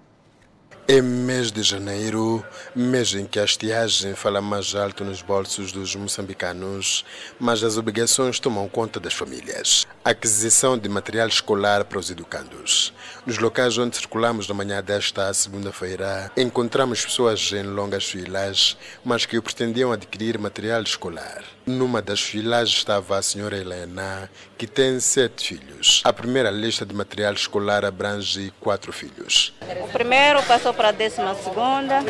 [0.88, 5.96] É mês de janeiro, mês em que a estiagem fala mais alto nos bolsos dos
[5.96, 7.04] moçambicanos,
[7.40, 9.88] mas as obrigações tomam conta das famílias.
[10.04, 12.94] Aquisição de material escolar para os educandos.
[13.26, 19.42] Nos locais onde circulamos na manhã desta segunda-feira, encontramos pessoas em longas filas, mas que
[19.42, 21.55] pretendiam adquirir material escolar.
[21.66, 26.02] Numa das filas estava a senhora Helena, que tem sete filhos.
[26.04, 29.52] A primeira lista de material escolar abrange quatro filhos.
[29.82, 32.04] O primeiro passou para a décima segunda,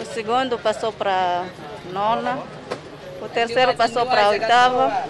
[0.00, 2.42] o segundo passou para a nona,
[3.22, 5.08] o terceiro passou para a oitava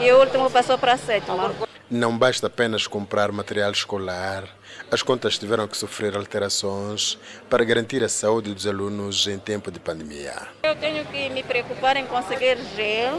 [0.00, 1.54] e o último passou para a sétima.
[1.88, 4.44] Não basta apenas comprar material escolar,
[4.92, 7.18] as contas tiveram que sofrer alterações
[7.48, 10.34] para garantir a saúde dos alunos em tempo de pandemia.
[10.62, 13.18] Eu tenho que me preocupar em conseguir gel,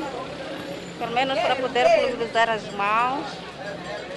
[0.99, 3.25] pelo menos para poder pulverizar as mãos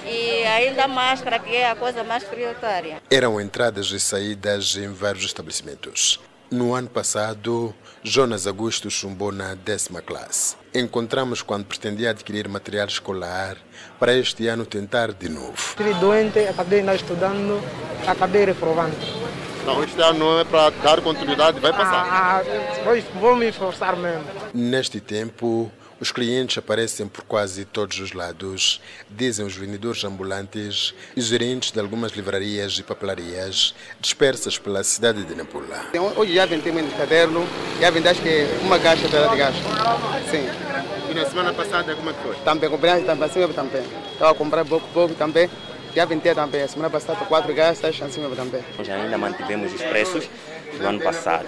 [0.04, 3.02] e ainda máscara, que é a coisa mais prioritária.
[3.10, 6.20] Eram entradas e saídas em vários estabelecimentos.
[6.50, 10.56] No ano passado, Jonas Augusto chumbou na décima classe.
[10.78, 13.56] Encontramos quando pretendia adquirir material escolar
[13.98, 15.54] para este ano tentar de novo.
[15.56, 17.62] Estive doente, acabei não estudando,
[18.06, 18.94] acabei reprovando.
[19.64, 22.06] Não, este ano não é para dar continuidade, vai passar.
[22.06, 22.42] Ah,
[22.84, 24.26] vou, vou me esforçar mesmo.
[24.52, 31.22] Neste tempo, os clientes aparecem por quase todos os lados, dizem os vendedores ambulantes e
[31.22, 35.86] gerentes de algumas livrarias e papelarias dispersas pela cidade de Nampula.
[36.16, 37.46] Hoje já vendi um caderno,
[37.80, 39.56] já acho que uma caixa de gás.
[40.30, 40.65] Sim.
[41.16, 42.34] Na semana passada como é que foi?
[42.44, 43.82] Também comprei, também, assim também.
[44.12, 45.48] Estava a comprar pouco, pouco também.
[45.94, 46.60] Já vendi também.
[46.60, 48.62] A semana passada quatro gastas, assim também.
[48.76, 50.28] Nós ainda mantivemos os preços
[50.78, 51.46] do ano passado.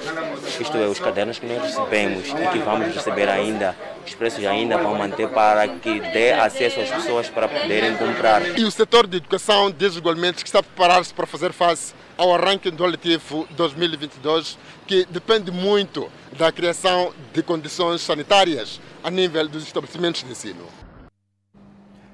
[0.59, 4.79] Isto é, os cadernos que nós recebemos e que vamos receber ainda, os preços ainda
[4.79, 8.59] vão manter para que dê acesso às pessoas para poderem comprar.
[8.59, 12.35] E o setor de educação diz igualmente que está a preparar-se para fazer face ao
[12.35, 14.57] arranque do letivo 2022,
[14.87, 20.65] que depende muito da criação de condições sanitárias a nível dos estabelecimentos de ensino.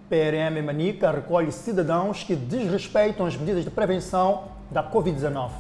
[0.09, 5.51] PRM Manica recolhe cidadãos que desrespeitam as medidas de prevenção da Covid-19.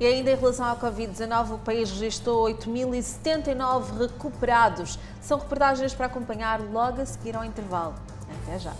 [0.00, 4.98] E ainda em relação à Covid-19, o país registrou 8.079 recuperados.
[5.20, 7.94] São reportagens para acompanhar logo a seguir ao intervalo.
[8.44, 8.72] Até já.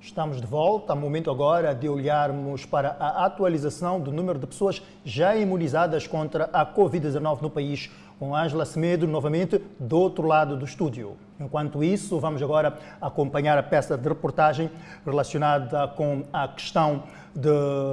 [0.00, 0.94] Estamos de volta.
[0.94, 6.66] Momento agora de olharmos para a atualização do número de pessoas já imunizadas contra a
[6.66, 7.90] Covid-19 no país,
[8.22, 11.16] com Ângela Semedo novamente do outro lado do estúdio.
[11.40, 14.70] Enquanto isso, vamos agora acompanhar a peça de reportagem
[15.04, 17.02] relacionada com a questão
[17.34, 17.48] de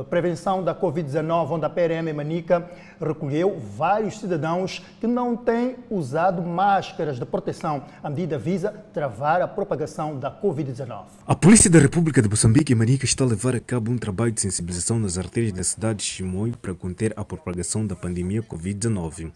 [0.08, 2.70] prevenção da Covid-19, onde a PRM Manica
[3.02, 7.86] recolheu vários cidadãos que não têm usado máscaras de proteção.
[8.04, 11.06] A medida visa travar a propagação da Covid-19.
[11.26, 14.32] A Polícia da República de Moçambique e Manica está a levar a cabo um trabalho
[14.32, 19.32] de sensibilização nas artérias da cidade de Chimoio para conter a propagação da pandemia Covid-19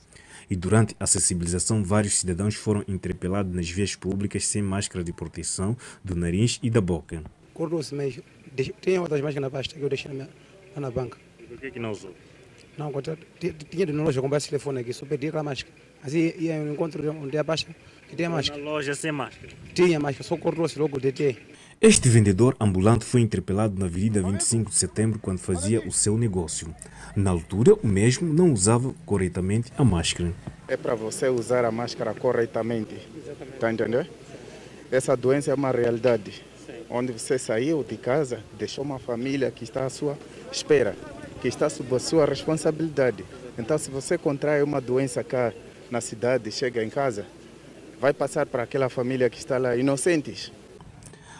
[0.53, 5.75] e durante a sensibilização vários cidadãos foram interpelados nas vias públicas sem máscara de proteção
[6.03, 7.23] do nariz e da boca.
[7.55, 8.19] Cortou-se, mas
[8.79, 10.27] tinha outras máscaras na pasta que eu deixei na,
[10.75, 11.17] na banca.
[11.39, 12.13] E por que, que não usou?
[12.77, 12.91] Não,
[13.71, 15.73] tinha de loja comprar esse telefone aqui, só pedi aquela máscara.
[16.03, 17.75] Assim ia eu encontro onde a pasta
[18.07, 18.61] que tinha máscara.
[18.61, 19.51] Na loja sem máscara?
[19.73, 21.35] Tinha máscara, só cortou-se logo, detei.
[21.85, 26.73] Este vendedor ambulante foi interpelado na Avenida 25 de Setembro quando fazia o seu negócio.
[27.13, 30.31] Na altura, o mesmo não usava corretamente a máscara.
[30.65, 32.95] É para você usar a máscara corretamente.
[33.53, 34.07] Está entendendo?
[34.89, 36.41] Essa doença é uma realidade.
[36.89, 40.17] Onde você saiu de casa, deixou uma família que está à sua
[40.49, 40.95] espera,
[41.41, 43.25] que está sob a sua responsabilidade.
[43.59, 45.51] Então, se você contrai uma doença cá
[45.91, 47.25] na cidade, chega em casa,
[47.99, 50.49] vai passar para aquela família que está lá inocentes.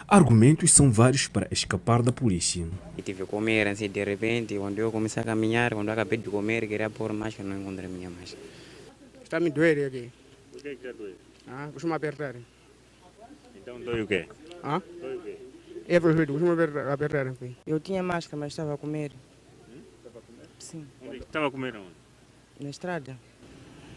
[0.06, 2.66] Argumentos são vários para escapar da polícia.
[2.96, 6.18] E tive que comer assim de repente, quando eu comecei a caminhar, quando eu acabei
[6.18, 8.42] de comer, queria pôr máscara, não encontrei minha máscara.
[9.22, 10.10] Está me doer aqui.
[10.52, 11.16] O que é que está doendo?
[11.48, 12.36] Ah, costuma apertar.
[13.56, 14.28] Então dói o quê?
[14.62, 14.82] Ah?
[15.00, 15.36] Dói o quê?
[15.88, 17.56] É perfeito, costuma apertar, apertar aqui.
[17.66, 19.10] Eu tinha máscara, mas estava a comer.
[19.98, 20.48] Estava a comer?
[20.58, 20.86] Sim.
[21.02, 21.94] Onde estava a comer onde?
[22.60, 23.18] Na estrada.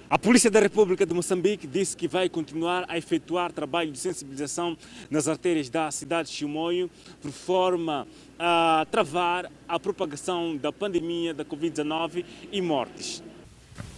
[0.10, 4.78] A Polícia da República de Moçambique disse que vai continuar a efetuar trabalho de sensibilização
[5.10, 6.90] nas artérias da cidade de Chimoio,
[7.22, 8.08] por forma
[8.40, 13.22] a travar a propagação da pandemia da Covid-19 e mortes.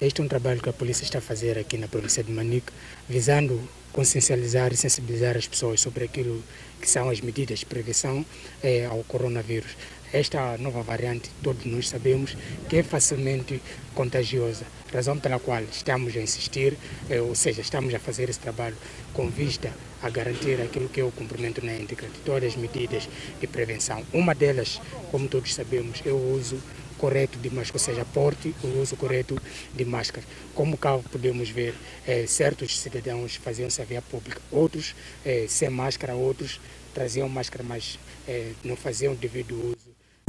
[0.01, 2.74] Este é um trabalho que a polícia está a fazer aqui na província de Manique,
[3.07, 3.62] visando
[3.93, 6.43] consciencializar e sensibilizar as pessoas sobre aquilo
[6.82, 8.26] que são as medidas de prevenção
[8.64, 9.76] eh, ao coronavírus.
[10.12, 12.36] Esta nova variante, todos nós sabemos
[12.68, 13.62] que é facilmente
[13.93, 16.76] contagiosa, razão pela qual estamos a insistir,
[17.12, 18.76] eh, ou seja, estamos a fazer esse trabalho
[19.14, 23.07] com vista a garantir aquilo que é o cumprimento na íntegra de todas as medidas
[23.39, 24.03] de prevenção.
[24.12, 24.82] Uma delas,
[25.12, 26.57] como todos sabemos, é o uso
[26.97, 29.39] correto de máscara, ou seja, porte o uso correto
[29.76, 30.26] de máscara.
[30.55, 31.76] Como cá podemos ver,
[32.07, 36.60] eh, certos cidadãos faziam-se a via pública, outros eh, sem máscara, outros
[36.95, 39.79] traziam máscara, mas eh, não faziam devido uso.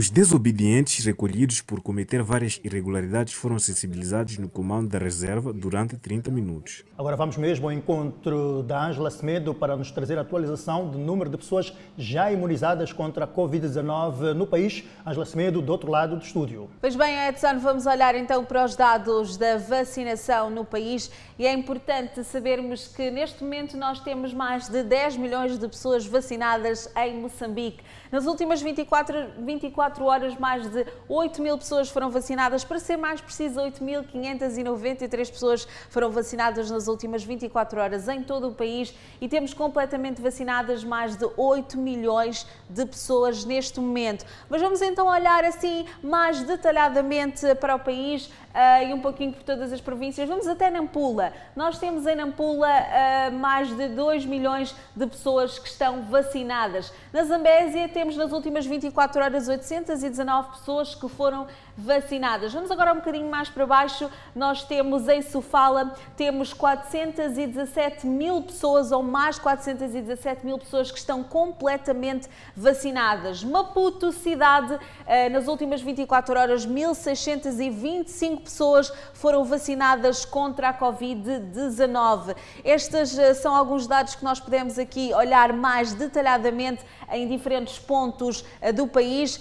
[0.01, 6.31] Os desobedientes recolhidos por cometer várias irregularidades foram sensibilizados no comando da reserva durante 30
[6.31, 6.83] minutos.
[6.97, 11.29] Agora vamos mesmo ao encontro da Ângela Semedo para nos trazer a atualização do número
[11.29, 14.85] de pessoas já imunizadas contra a Covid-19 no país.
[15.07, 16.71] Ângela Semedo, do outro lado do estúdio.
[16.81, 21.53] Pois bem, Edson, vamos olhar então para os dados da vacinação no país e é
[21.53, 27.21] importante sabermos que neste momento nós temos mais de 10 milhões de pessoas vacinadas em
[27.21, 27.85] Moçambique.
[28.11, 32.63] Nas últimas 24, 24 horas, mais de 8 mil pessoas foram vacinadas.
[32.65, 38.53] Para ser mais preciso, 8.593 pessoas foram vacinadas nas últimas 24 horas em todo o
[38.53, 44.25] país e temos completamente vacinadas mais de 8 milhões de pessoas neste momento.
[44.49, 49.43] Mas vamos então olhar assim mais detalhadamente para o país uh, e um pouquinho por
[49.43, 50.29] todas as províncias.
[50.29, 51.33] Vamos até Nampula.
[51.55, 56.93] Nós temos em Nampula uh, mais de 2 milhões de pessoas que estão vacinadas.
[57.13, 59.49] Na Zambésia temos nas últimas 24 horas
[59.81, 61.47] 819 pessoas que foram
[61.81, 62.53] vacinadas.
[62.53, 64.11] Vamos agora um bocadinho mais para baixo.
[64.35, 71.23] Nós temos em Sofala, temos 417 mil pessoas, ou mais 417 mil pessoas que estão
[71.23, 73.43] completamente vacinadas.
[73.43, 82.37] Maputo, cidade, eh, nas últimas 24 horas, 1.625 pessoas foram vacinadas contra a Covid-19.
[82.65, 88.45] Estes eh, são alguns dados que nós podemos aqui olhar mais detalhadamente em diferentes pontos
[88.61, 89.41] eh, do país,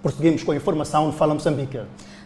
[0.00, 1.78] Prosseguimos com a informação Fala Moçambique.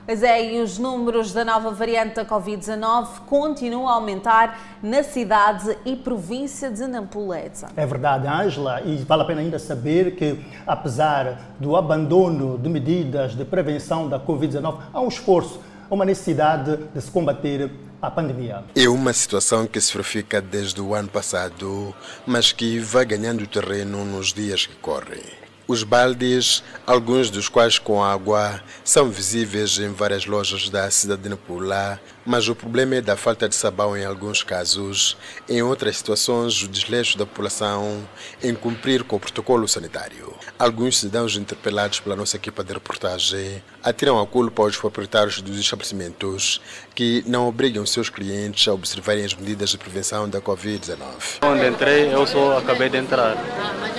[0.07, 5.79] Pois é, e os números da nova variante da Covid-19 continuam a aumentar na cidade
[5.83, 7.39] e província de Nampula.
[7.75, 13.35] É verdade, Ângela, e vale a pena ainda saber que, apesar do abandono de medidas
[13.35, 15.59] de prevenção da Covid-19, há um esforço,
[15.91, 17.71] uma necessidade de se combater
[18.03, 18.63] a pandemia.
[18.77, 21.95] É uma situação que se verifica desde o ano passado,
[22.27, 25.44] mas que vai ganhando terreno nos dias que correm.
[25.67, 31.31] Os baldes, alguns dos quais com água, são visíveis em várias lojas da cidade de
[31.31, 35.17] Nampula, mas o problema é da falta de sabão em alguns casos.
[35.49, 38.07] Em outras situações, o desleixo da população
[38.43, 40.35] em cumprir com o protocolo sanitário.
[40.59, 46.61] Alguns cidadãos interpelados pela nossa equipa de reportagem atiram a culpa aos proprietários dos estabelecimentos
[46.95, 50.97] que não obrigam seus clientes a observarem as medidas de prevenção da Covid-19.
[51.41, 53.37] Quando entrei, eu só acabei de entrar.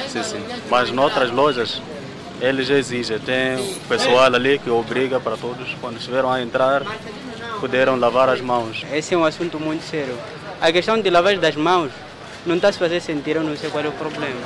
[0.07, 0.45] Sim, sim.
[0.70, 1.54] Mas noutras lojas,
[2.41, 3.19] eles exigem.
[3.19, 6.83] Tem pessoal ali que obriga para todos, quando estiveram a entrar,
[7.59, 8.85] puderam lavar as mãos.
[8.91, 10.17] Esse é um assunto muito sério.
[10.61, 11.91] A questão de lavagem das mãos
[12.45, 14.39] não está se fazer sentir, eu não sei qual é o problema.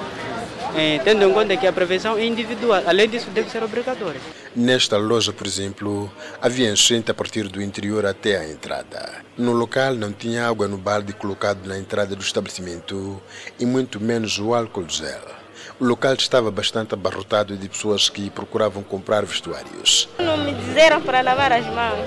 [0.76, 4.22] É, tendo em conta que a prevenção é individual, além disso deve ser obrigatória.
[4.56, 9.24] Nesta loja, por exemplo, havia enchente a partir do interior até a entrada.
[9.36, 13.20] No local não tinha água no balde colocado na entrada do estabelecimento
[13.60, 15.39] e muito menos o álcool gel.
[15.80, 20.10] O local estava bastante abarrotado de pessoas que procuravam comprar vestuários.
[20.20, 22.06] Não me disseram para lavar as mãos.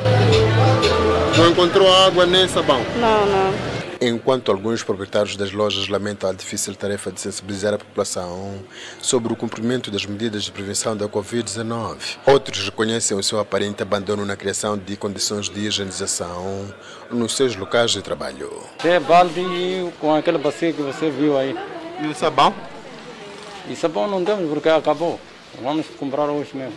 [1.38, 2.84] Não encontrou água nem sabão?
[3.00, 3.72] Não, não.
[3.98, 8.58] Enquanto alguns proprietários das lojas lamentam a difícil tarefa de sensibilizar a população
[9.00, 14.26] sobre o cumprimento das medidas de prevenção da Covid-19, outros reconhecem o seu aparente abandono
[14.26, 16.74] na criação de condições de higienização
[17.10, 18.52] nos seus locais de trabalho.
[18.84, 19.46] É balde
[19.98, 21.56] com aquele bacia que você viu aí.
[22.02, 22.52] E o sabão?
[23.68, 25.20] E sabão não temos porque acabou.
[25.60, 26.74] Vamos comprar hoje mesmo.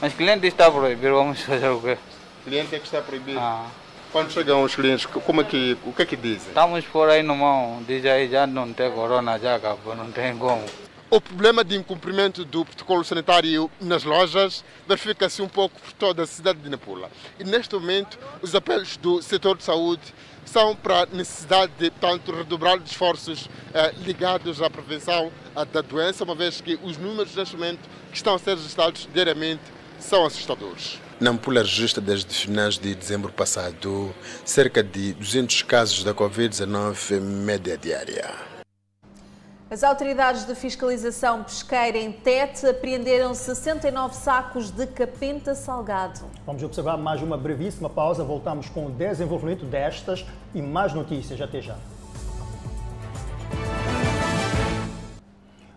[0.00, 1.98] Mas cliente está proibido, vamos fazer o quê?
[2.44, 3.38] Cliente é que está proibido?
[3.38, 3.66] Ah.
[4.10, 6.48] Quando chegam os clientes, como é que, o que é que dizem?
[6.48, 10.36] Estamos por aí no mão, diz aí já não tem corona, já acabou, não tem
[10.36, 10.62] como.
[11.12, 16.26] O problema de incumprimento do protocolo sanitário nas lojas verifica-se um pouco por toda a
[16.26, 17.10] cidade de Nampula.
[17.38, 20.00] E neste momento, os apelos do setor de saúde
[20.46, 25.30] são para a necessidade de, tanto redobrar esforços eh, ligados à prevenção
[25.70, 29.60] da doença, uma vez que os números neste momento que estão a ser registrados diariamente
[30.00, 30.98] são assustadores.
[31.20, 34.14] Nampula registra desde finais de dezembro passado
[34.46, 38.51] cerca de 200 casos da Covid-19 média diária.
[39.72, 46.20] As autoridades de fiscalização pesqueira em Tete apreenderam 69 sacos de capenta salgado.
[46.44, 48.22] Vamos observar mais uma brevíssima pausa.
[48.22, 51.40] Voltamos com o desenvolvimento destas e mais notícias.
[51.40, 51.78] Até já.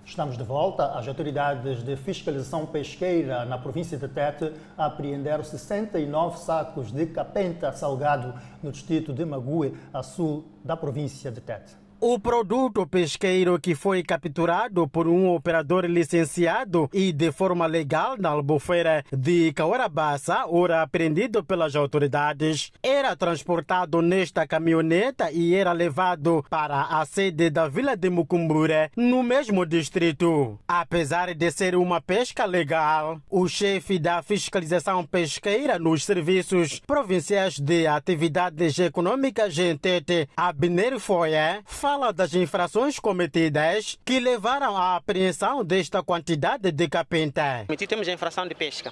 [0.05, 0.87] Estamos de volta.
[0.87, 8.33] As autoridades de fiscalização pesqueira na província de Tete apreenderam 69 sacos de capenta salgado
[8.61, 11.84] no distrito de Mague, a sul da província de Tete.
[11.99, 18.29] O produto pesqueiro que foi capturado por um operador licenciado e de forma legal na
[18.29, 26.81] albufeira de Caorabassa, ora apreendido pelas autoridades, era transportado nesta caminhoneta e era levado para
[26.81, 30.59] a sede da Vila de Mucumbura, no mesmo distrito.
[30.67, 37.87] Apesar de ser uma pesca legal, o chefe da fiscalização pesqueira nos serviços provinciais de
[37.87, 46.71] atividades econômicas GNTT, Abner Foya, fala das infrações cometidas que levaram à apreensão desta quantidade
[46.71, 47.63] de capenta.
[47.87, 48.91] Temos a infração de pesca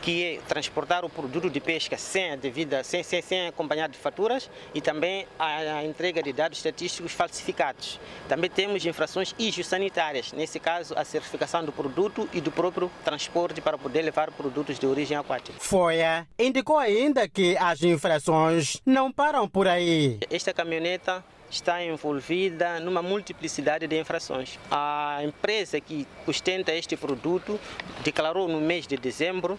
[0.00, 3.98] que é transportar o produto de pesca sem a devida, sem, sem, sem acompanhado de
[3.98, 8.00] faturas e também a, a, entrega de dados estatísticos falsificados.
[8.28, 13.78] Também temos infrações higiosanitárias, nesse caso a certificação do produto e do próprio transporte para
[13.78, 15.60] poder levar produtos de origem aquática.
[15.60, 20.18] FOIA indicou ainda que as infrações não param por aí.
[20.30, 21.22] Esta caminhoneta
[21.52, 24.58] está envolvida numa multiplicidade de infrações.
[24.70, 27.60] A empresa que ostenta este produto
[28.02, 29.58] declarou no mês de dezembro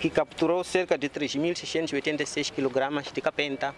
[0.00, 3.74] que capturou cerca de 3.686 kg de capenta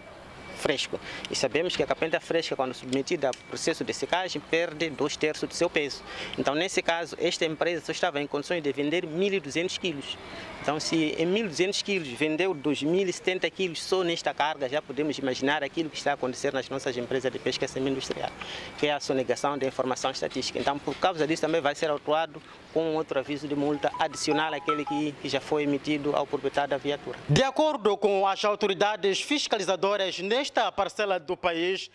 [0.55, 0.99] fresco.
[1.29, 5.47] E sabemos que a capenta fresca, quando submetida ao processo de secagem, perde dois terços
[5.47, 6.01] do seu peso.
[6.37, 10.17] Então, nesse caso, esta empresa só estava em condições de vender 1.200 quilos.
[10.61, 15.91] Então, se em 1.200 quilos vendeu 2.070 quilos só nesta carga, já podemos imaginar aquilo
[15.91, 18.31] que está a acontecer nas nossas empresas de pesca semi-industrial,
[18.79, 20.57] que é a sonegação da informação estatística.
[20.57, 22.41] Então, por causa disso, também vai ser autuado
[22.73, 26.77] com outro aviso de multa adicional àquele que, que já foi emitido ao proprietário da
[26.77, 27.17] viatura.
[27.29, 31.89] De acordo com as autoridades fiscalizadoras nesta parcela do país,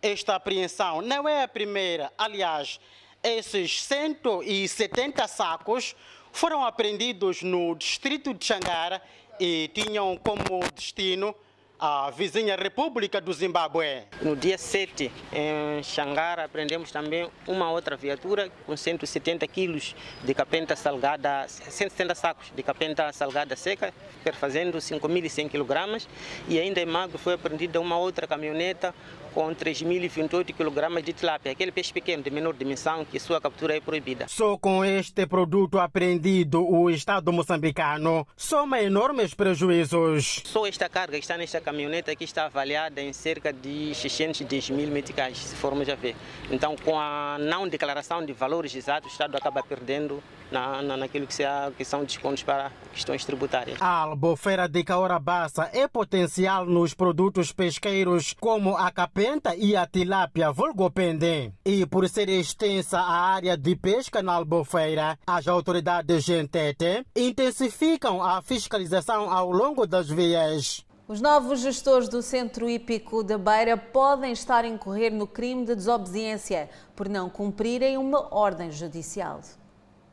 [0.00, 2.12] esta apreensão não é a primeira.
[2.16, 2.78] Aliás,
[3.20, 5.96] esses 170 sacos
[6.30, 9.02] foram apreendidos no distrito de Xangara
[9.40, 11.34] e tinham como destino
[11.78, 14.04] a vizinha República do Zimbábue.
[14.22, 20.74] No dia 7, em Xangara, apreendemos também uma outra viatura com 170 quilos de capenta
[20.74, 23.92] salgada, 170 sacos de capenta salgada seca,
[24.24, 26.06] perfazendo 5.100 kg.
[26.48, 28.94] E ainda em Magro foi apreendida uma outra caminhoneta
[29.36, 33.80] com 3.028 kg de tilápia, aquele peixe pequeno de menor dimensão que sua captura é
[33.82, 34.26] proibida.
[34.28, 40.40] Só com este produto apreendido, o Estado moçambicano soma enormes prejuízos.
[40.46, 44.88] Só esta carga que está nesta caminhoneta aqui está avaliada em cerca de 610 mil
[44.88, 46.16] meticais, se formos a ver.
[46.50, 51.26] Então, com a não declaração de valores exatos, o Estado acaba perdendo na, na, naquilo
[51.26, 51.42] que, se
[51.76, 53.80] que são descontos para questões tributárias.
[53.80, 58.90] A albufeira de Caorabassa é potencial nos produtos pesqueiros como a
[59.26, 61.52] capenta e a tilápia vulgopendem.
[61.64, 68.40] E por ser extensa a área de pesca na albufeira, as autoridades gentete intensificam a
[68.40, 70.86] fiscalização ao longo das vias.
[71.08, 75.74] Os novos gestores do Centro Hípico da Beira podem estar a incorrer no crime de
[75.74, 79.40] desobediência por não cumprirem uma ordem judicial.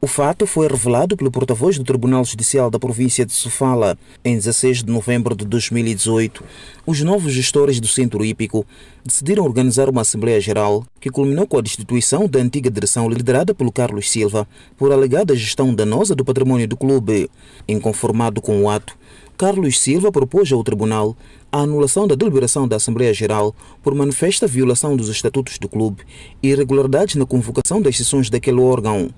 [0.04, 4.84] O fato foi revelado pelo porta-voz do Tribunal Judicial da província de Sofala em 16
[4.84, 6.44] de novembro de 2018.
[6.86, 8.66] Os novos gestores do Centro Hípico
[9.02, 13.72] decidiram organizar uma Assembleia Geral que culminou com a destituição da antiga direção liderada pelo
[13.72, 14.46] Carlos Silva
[14.78, 17.30] por alegada gestão danosa do patrimônio do clube.
[17.66, 18.98] Inconformado com o ato,
[19.38, 21.16] Carlos Silva propôs ao Tribunal
[21.50, 26.04] a anulação da deliberação da Assembleia Geral por manifesta violação dos estatutos do clube
[26.42, 29.10] e irregularidades na convocação das sessões daquele órgão.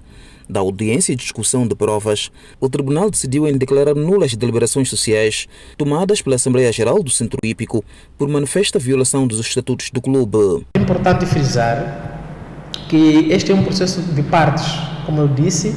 [0.47, 6.21] Da audiência e discussão de provas, o Tribunal decidiu em declarar nulas deliberações sociais tomadas
[6.21, 7.83] pela Assembleia Geral do Centro Hípico
[8.17, 10.65] por manifesta violação dos estatutos do clube.
[10.75, 12.29] É importante frisar
[12.87, 14.65] que este é um processo de partes.
[15.05, 15.75] Como eu disse,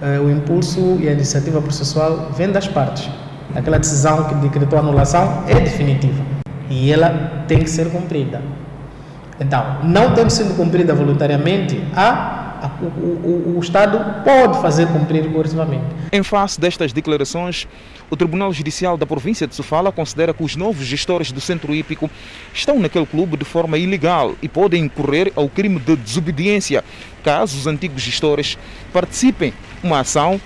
[0.00, 3.08] eh, o impulso e a iniciativa processual vêm das partes.
[3.54, 6.24] Aquela decisão que decretou anulação é definitiva
[6.70, 8.42] e ela tem que ser cumprida.
[9.38, 12.45] Então, não tendo sido cumprida voluntariamente, há
[12.80, 15.84] o, o, o, Estado pode fazer cumprir coercivamente.
[16.12, 17.66] Em face destas declarações,
[18.10, 22.10] o Tribunal Judicial da província de Sofala considera que os novos gestores do Centro Hípico
[22.52, 26.84] estão naquele clube de forma ilegal e podem incorrer ao crime de desobediência
[27.26, 28.56] caso os antigos gestores
[28.92, 29.52] participem
[29.82, 30.40] uma ação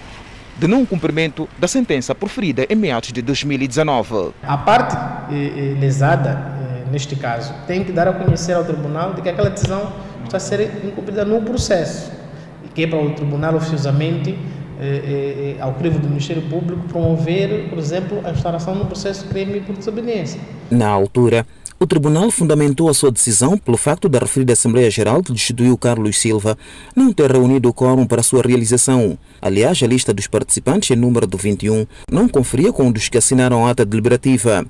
[0.59, 4.33] de não cumprimento da sentença proferida em meados de 2019.
[4.43, 4.97] A parte
[5.31, 9.29] eh, eh, lesada, eh, neste caso, tem que dar a conhecer ao tribunal de que
[9.29, 9.93] aquela decisão
[10.25, 12.11] está a ser incumprida no processo,
[12.75, 14.39] que é para o tribunal oficiosamente,
[14.81, 19.61] eh, eh, ao crivo do Ministério Público, promover, por exemplo, a instauração no processo crime
[19.61, 20.41] por desobediência.
[20.71, 21.45] Na altura,
[21.83, 26.19] o tribunal fundamentou a sua decisão pelo facto da referida Assembleia Geral que destituiu Carlos
[26.19, 26.59] Silva
[26.95, 29.17] não ter reunido o quórum para sua realização.
[29.41, 33.67] Aliás, a lista dos participantes, em número de 21, não conferia com dos que assinaram
[33.67, 34.63] a ata deliberativa.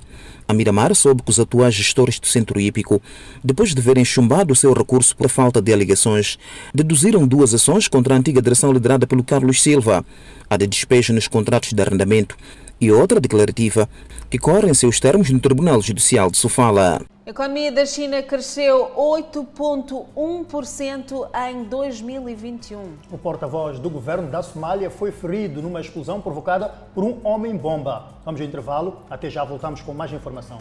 [0.51, 3.01] A Miramar soube que os atuais gestores do Centro Hípico,
[3.41, 6.37] depois de verem chumbado o seu recurso por falta de alegações,
[6.75, 10.05] deduziram duas ações contra a antiga direção liderada pelo Carlos Silva,
[10.49, 12.35] a de despejo nos contratos de arrendamento
[12.81, 13.87] e outra declarativa,
[14.29, 17.01] que corre em seus termos no Tribunal Judicial de Sofala.
[17.23, 22.81] A economia da China cresceu 8,1% em 2021.
[23.11, 28.15] O porta-voz do governo da Somália foi ferido numa explosão provocada por um homem-bomba.
[28.25, 30.57] Vamos ao intervalo, até já voltamos com mais informação.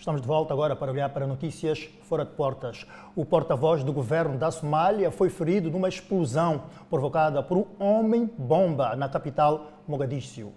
[0.00, 2.86] Estamos de volta agora para olhar para notícias fora de portas.
[3.14, 9.10] O porta-voz do governo da Somália foi ferido numa explosão provocada por um homem-bomba na
[9.10, 10.54] capital Mogadíscio.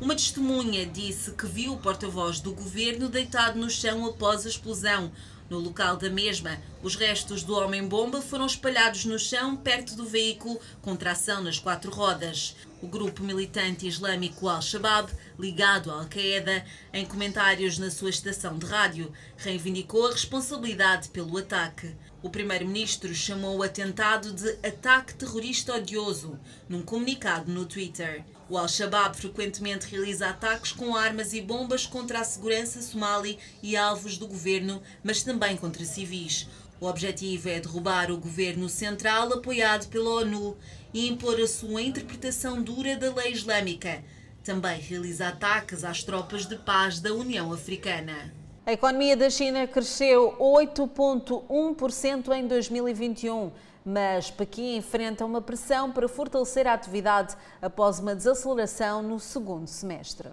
[0.00, 5.12] Uma testemunha disse que viu o porta-voz do governo deitado no chão após a explosão.
[5.48, 10.58] No local da mesma, os restos do homem-bomba foram espalhados no chão perto do veículo
[10.82, 12.56] com tração nas quatro rodas.
[12.82, 16.64] O grupo militante islâmico Al-Shabaab, ligado à Al-Qaeda,
[16.94, 21.94] em comentários na sua estação de rádio, reivindicou a responsabilidade pelo ataque.
[22.22, 28.24] O primeiro-ministro chamou o atentado de ataque terrorista odioso, num comunicado no Twitter.
[28.48, 34.16] O Al-Shabaab frequentemente realiza ataques com armas e bombas contra a segurança somali e alvos
[34.16, 36.48] do governo, mas também contra civis.
[36.80, 40.56] O objetivo é derrubar o governo central apoiado pela ONU
[40.92, 44.02] e impor a sua interpretação dura da lei islâmica.
[44.42, 48.32] Também realiza ataques às tropas de paz da União Africana.
[48.66, 53.50] A economia da China cresceu 8,1% em 2021
[53.84, 60.28] mas Pequim enfrenta uma pressão para fortalecer a atividade após uma desaceleração no segundo semestre.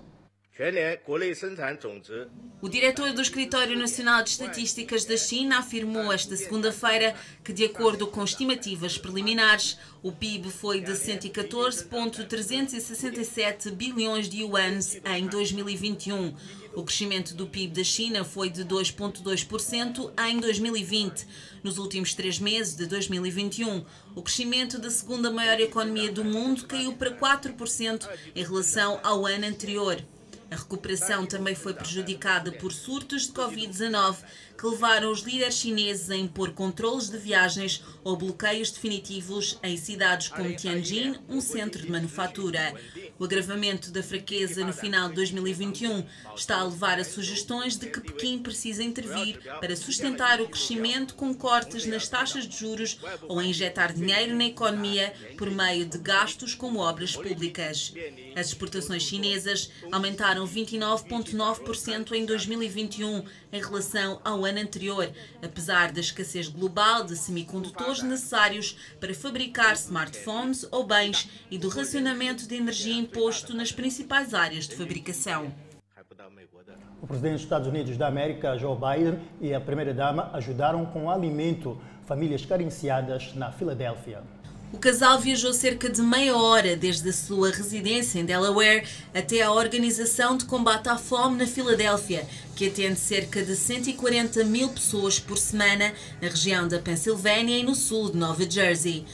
[2.60, 8.08] O diretor do Escritório Nacional de Estatísticas da China afirmou esta segunda-feira que, de acordo
[8.08, 16.34] com estimativas preliminares, o PIB foi de 114,367 bilhões de yuans em 2021.
[16.74, 21.28] O crescimento do PIB da China foi de 2,2% em 2020.
[21.64, 23.86] Nos últimos três meses de 2021,
[24.16, 29.46] o crescimento da segunda maior economia do mundo caiu para 4% em relação ao ano
[29.46, 30.04] anterior.
[30.50, 34.16] A recuperação também foi prejudicada por surtos de Covid-19
[34.58, 40.30] que levaram os líderes chineses a impor controles de viagens ou bloqueios definitivos em cidades
[40.30, 42.74] como Tianjin, um centro de manufatura.
[43.20, 46.04] O agravamento da fraqueza no final de 2021
[46.36, 51.34] está a levar a sugestões de que Pequim precisa intervir para sustentar o crescimento com
[51.34, 56.56] cortes nas taxas de juros ou a injetar dinheiro na economia por meio de gastos
[56.56, 57.94] como obras públicas.
[58.36, 65.12] As exportações chinesas aumentaram 29,9% em 2021 em relação ao ano anterior,
[65.44, 72.48] apesar da escassez global de semicondutores necessários para fabricar smartphones ou bens e do racionamento
[72.48, 75.54] de energia imposto nas principais áreas de fabricação.
[77.02, 81.80] O presidente dos Estados Unidos da América, Joe Biden, e a primeira-dama ajudaram com alimento
[82.06, 84.24] famílias carenciadas na Filadélfia.
[84.72, 89.52] O casal viajou cerca de meia hora desde a sua residência em Delaware até a
[89.52, 95.38] Organização de Combate à Fome na Filadélfia, que atende cerca de 140 mil pessoas por
[95.38, 99.06] semana na região da Pensilvânia e no sul de Nova Jersey.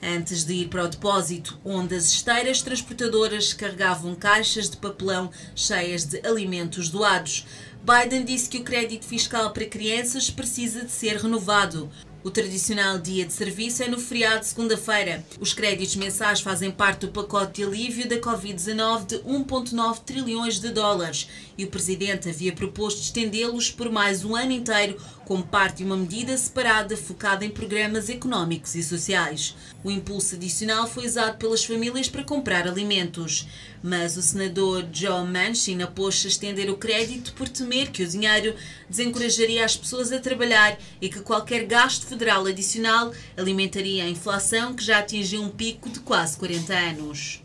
[0.00, 6.04] Antes de ir para o depósito, onde as esteiras transportadoras carregavam caixas de papelão cheias
[6.04, 7.44] de alimentos doados.
[7.82, 11.90] Biden disse que o crédito fiscal para crianças precisa de ser renovado.
[12.22, 15.24] O tradicional dia de serviço é no feriado de segunda-feira.
[15.40, 20.68] Os créditos mensais fazem parte do pacote de alívio da Covid-19 de 1,9 trilhões de
[20.68, 21.28] dólares
[21.60, 24.96] e o presidente havia proposto estendê-los por mais um ano inteiro
[25.26, 29.54] como parte de uma medida separada focada em programas económicos e sociais.
[29.84, 33.46] O impulso adicional foi usado pelas famílias para comprar alimentos.
[33.82, 38.54] Mas o senador Joe Manchin apôs-se a estender o crédito por temer que o dinheiro
[38.88, 44.82] desencorajaria as pessoas a trabalhar e que qualquer gasto federal adicional alimentaria a inflação que
[44.82, 47.42] já atingiu um pico de quase 40 anos.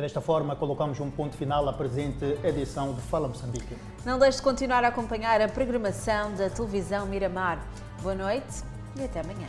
[0.00, 3.76] Desta forma, colocamos um ponto final à presente edição de Fala Moçambique.
[4.06, 7.58] Não deixe de continuar a acompanhar a programação da televisão Miramar.
[8.00, 8.62] Boa noite
[8.96, 9.48] e até amanhã.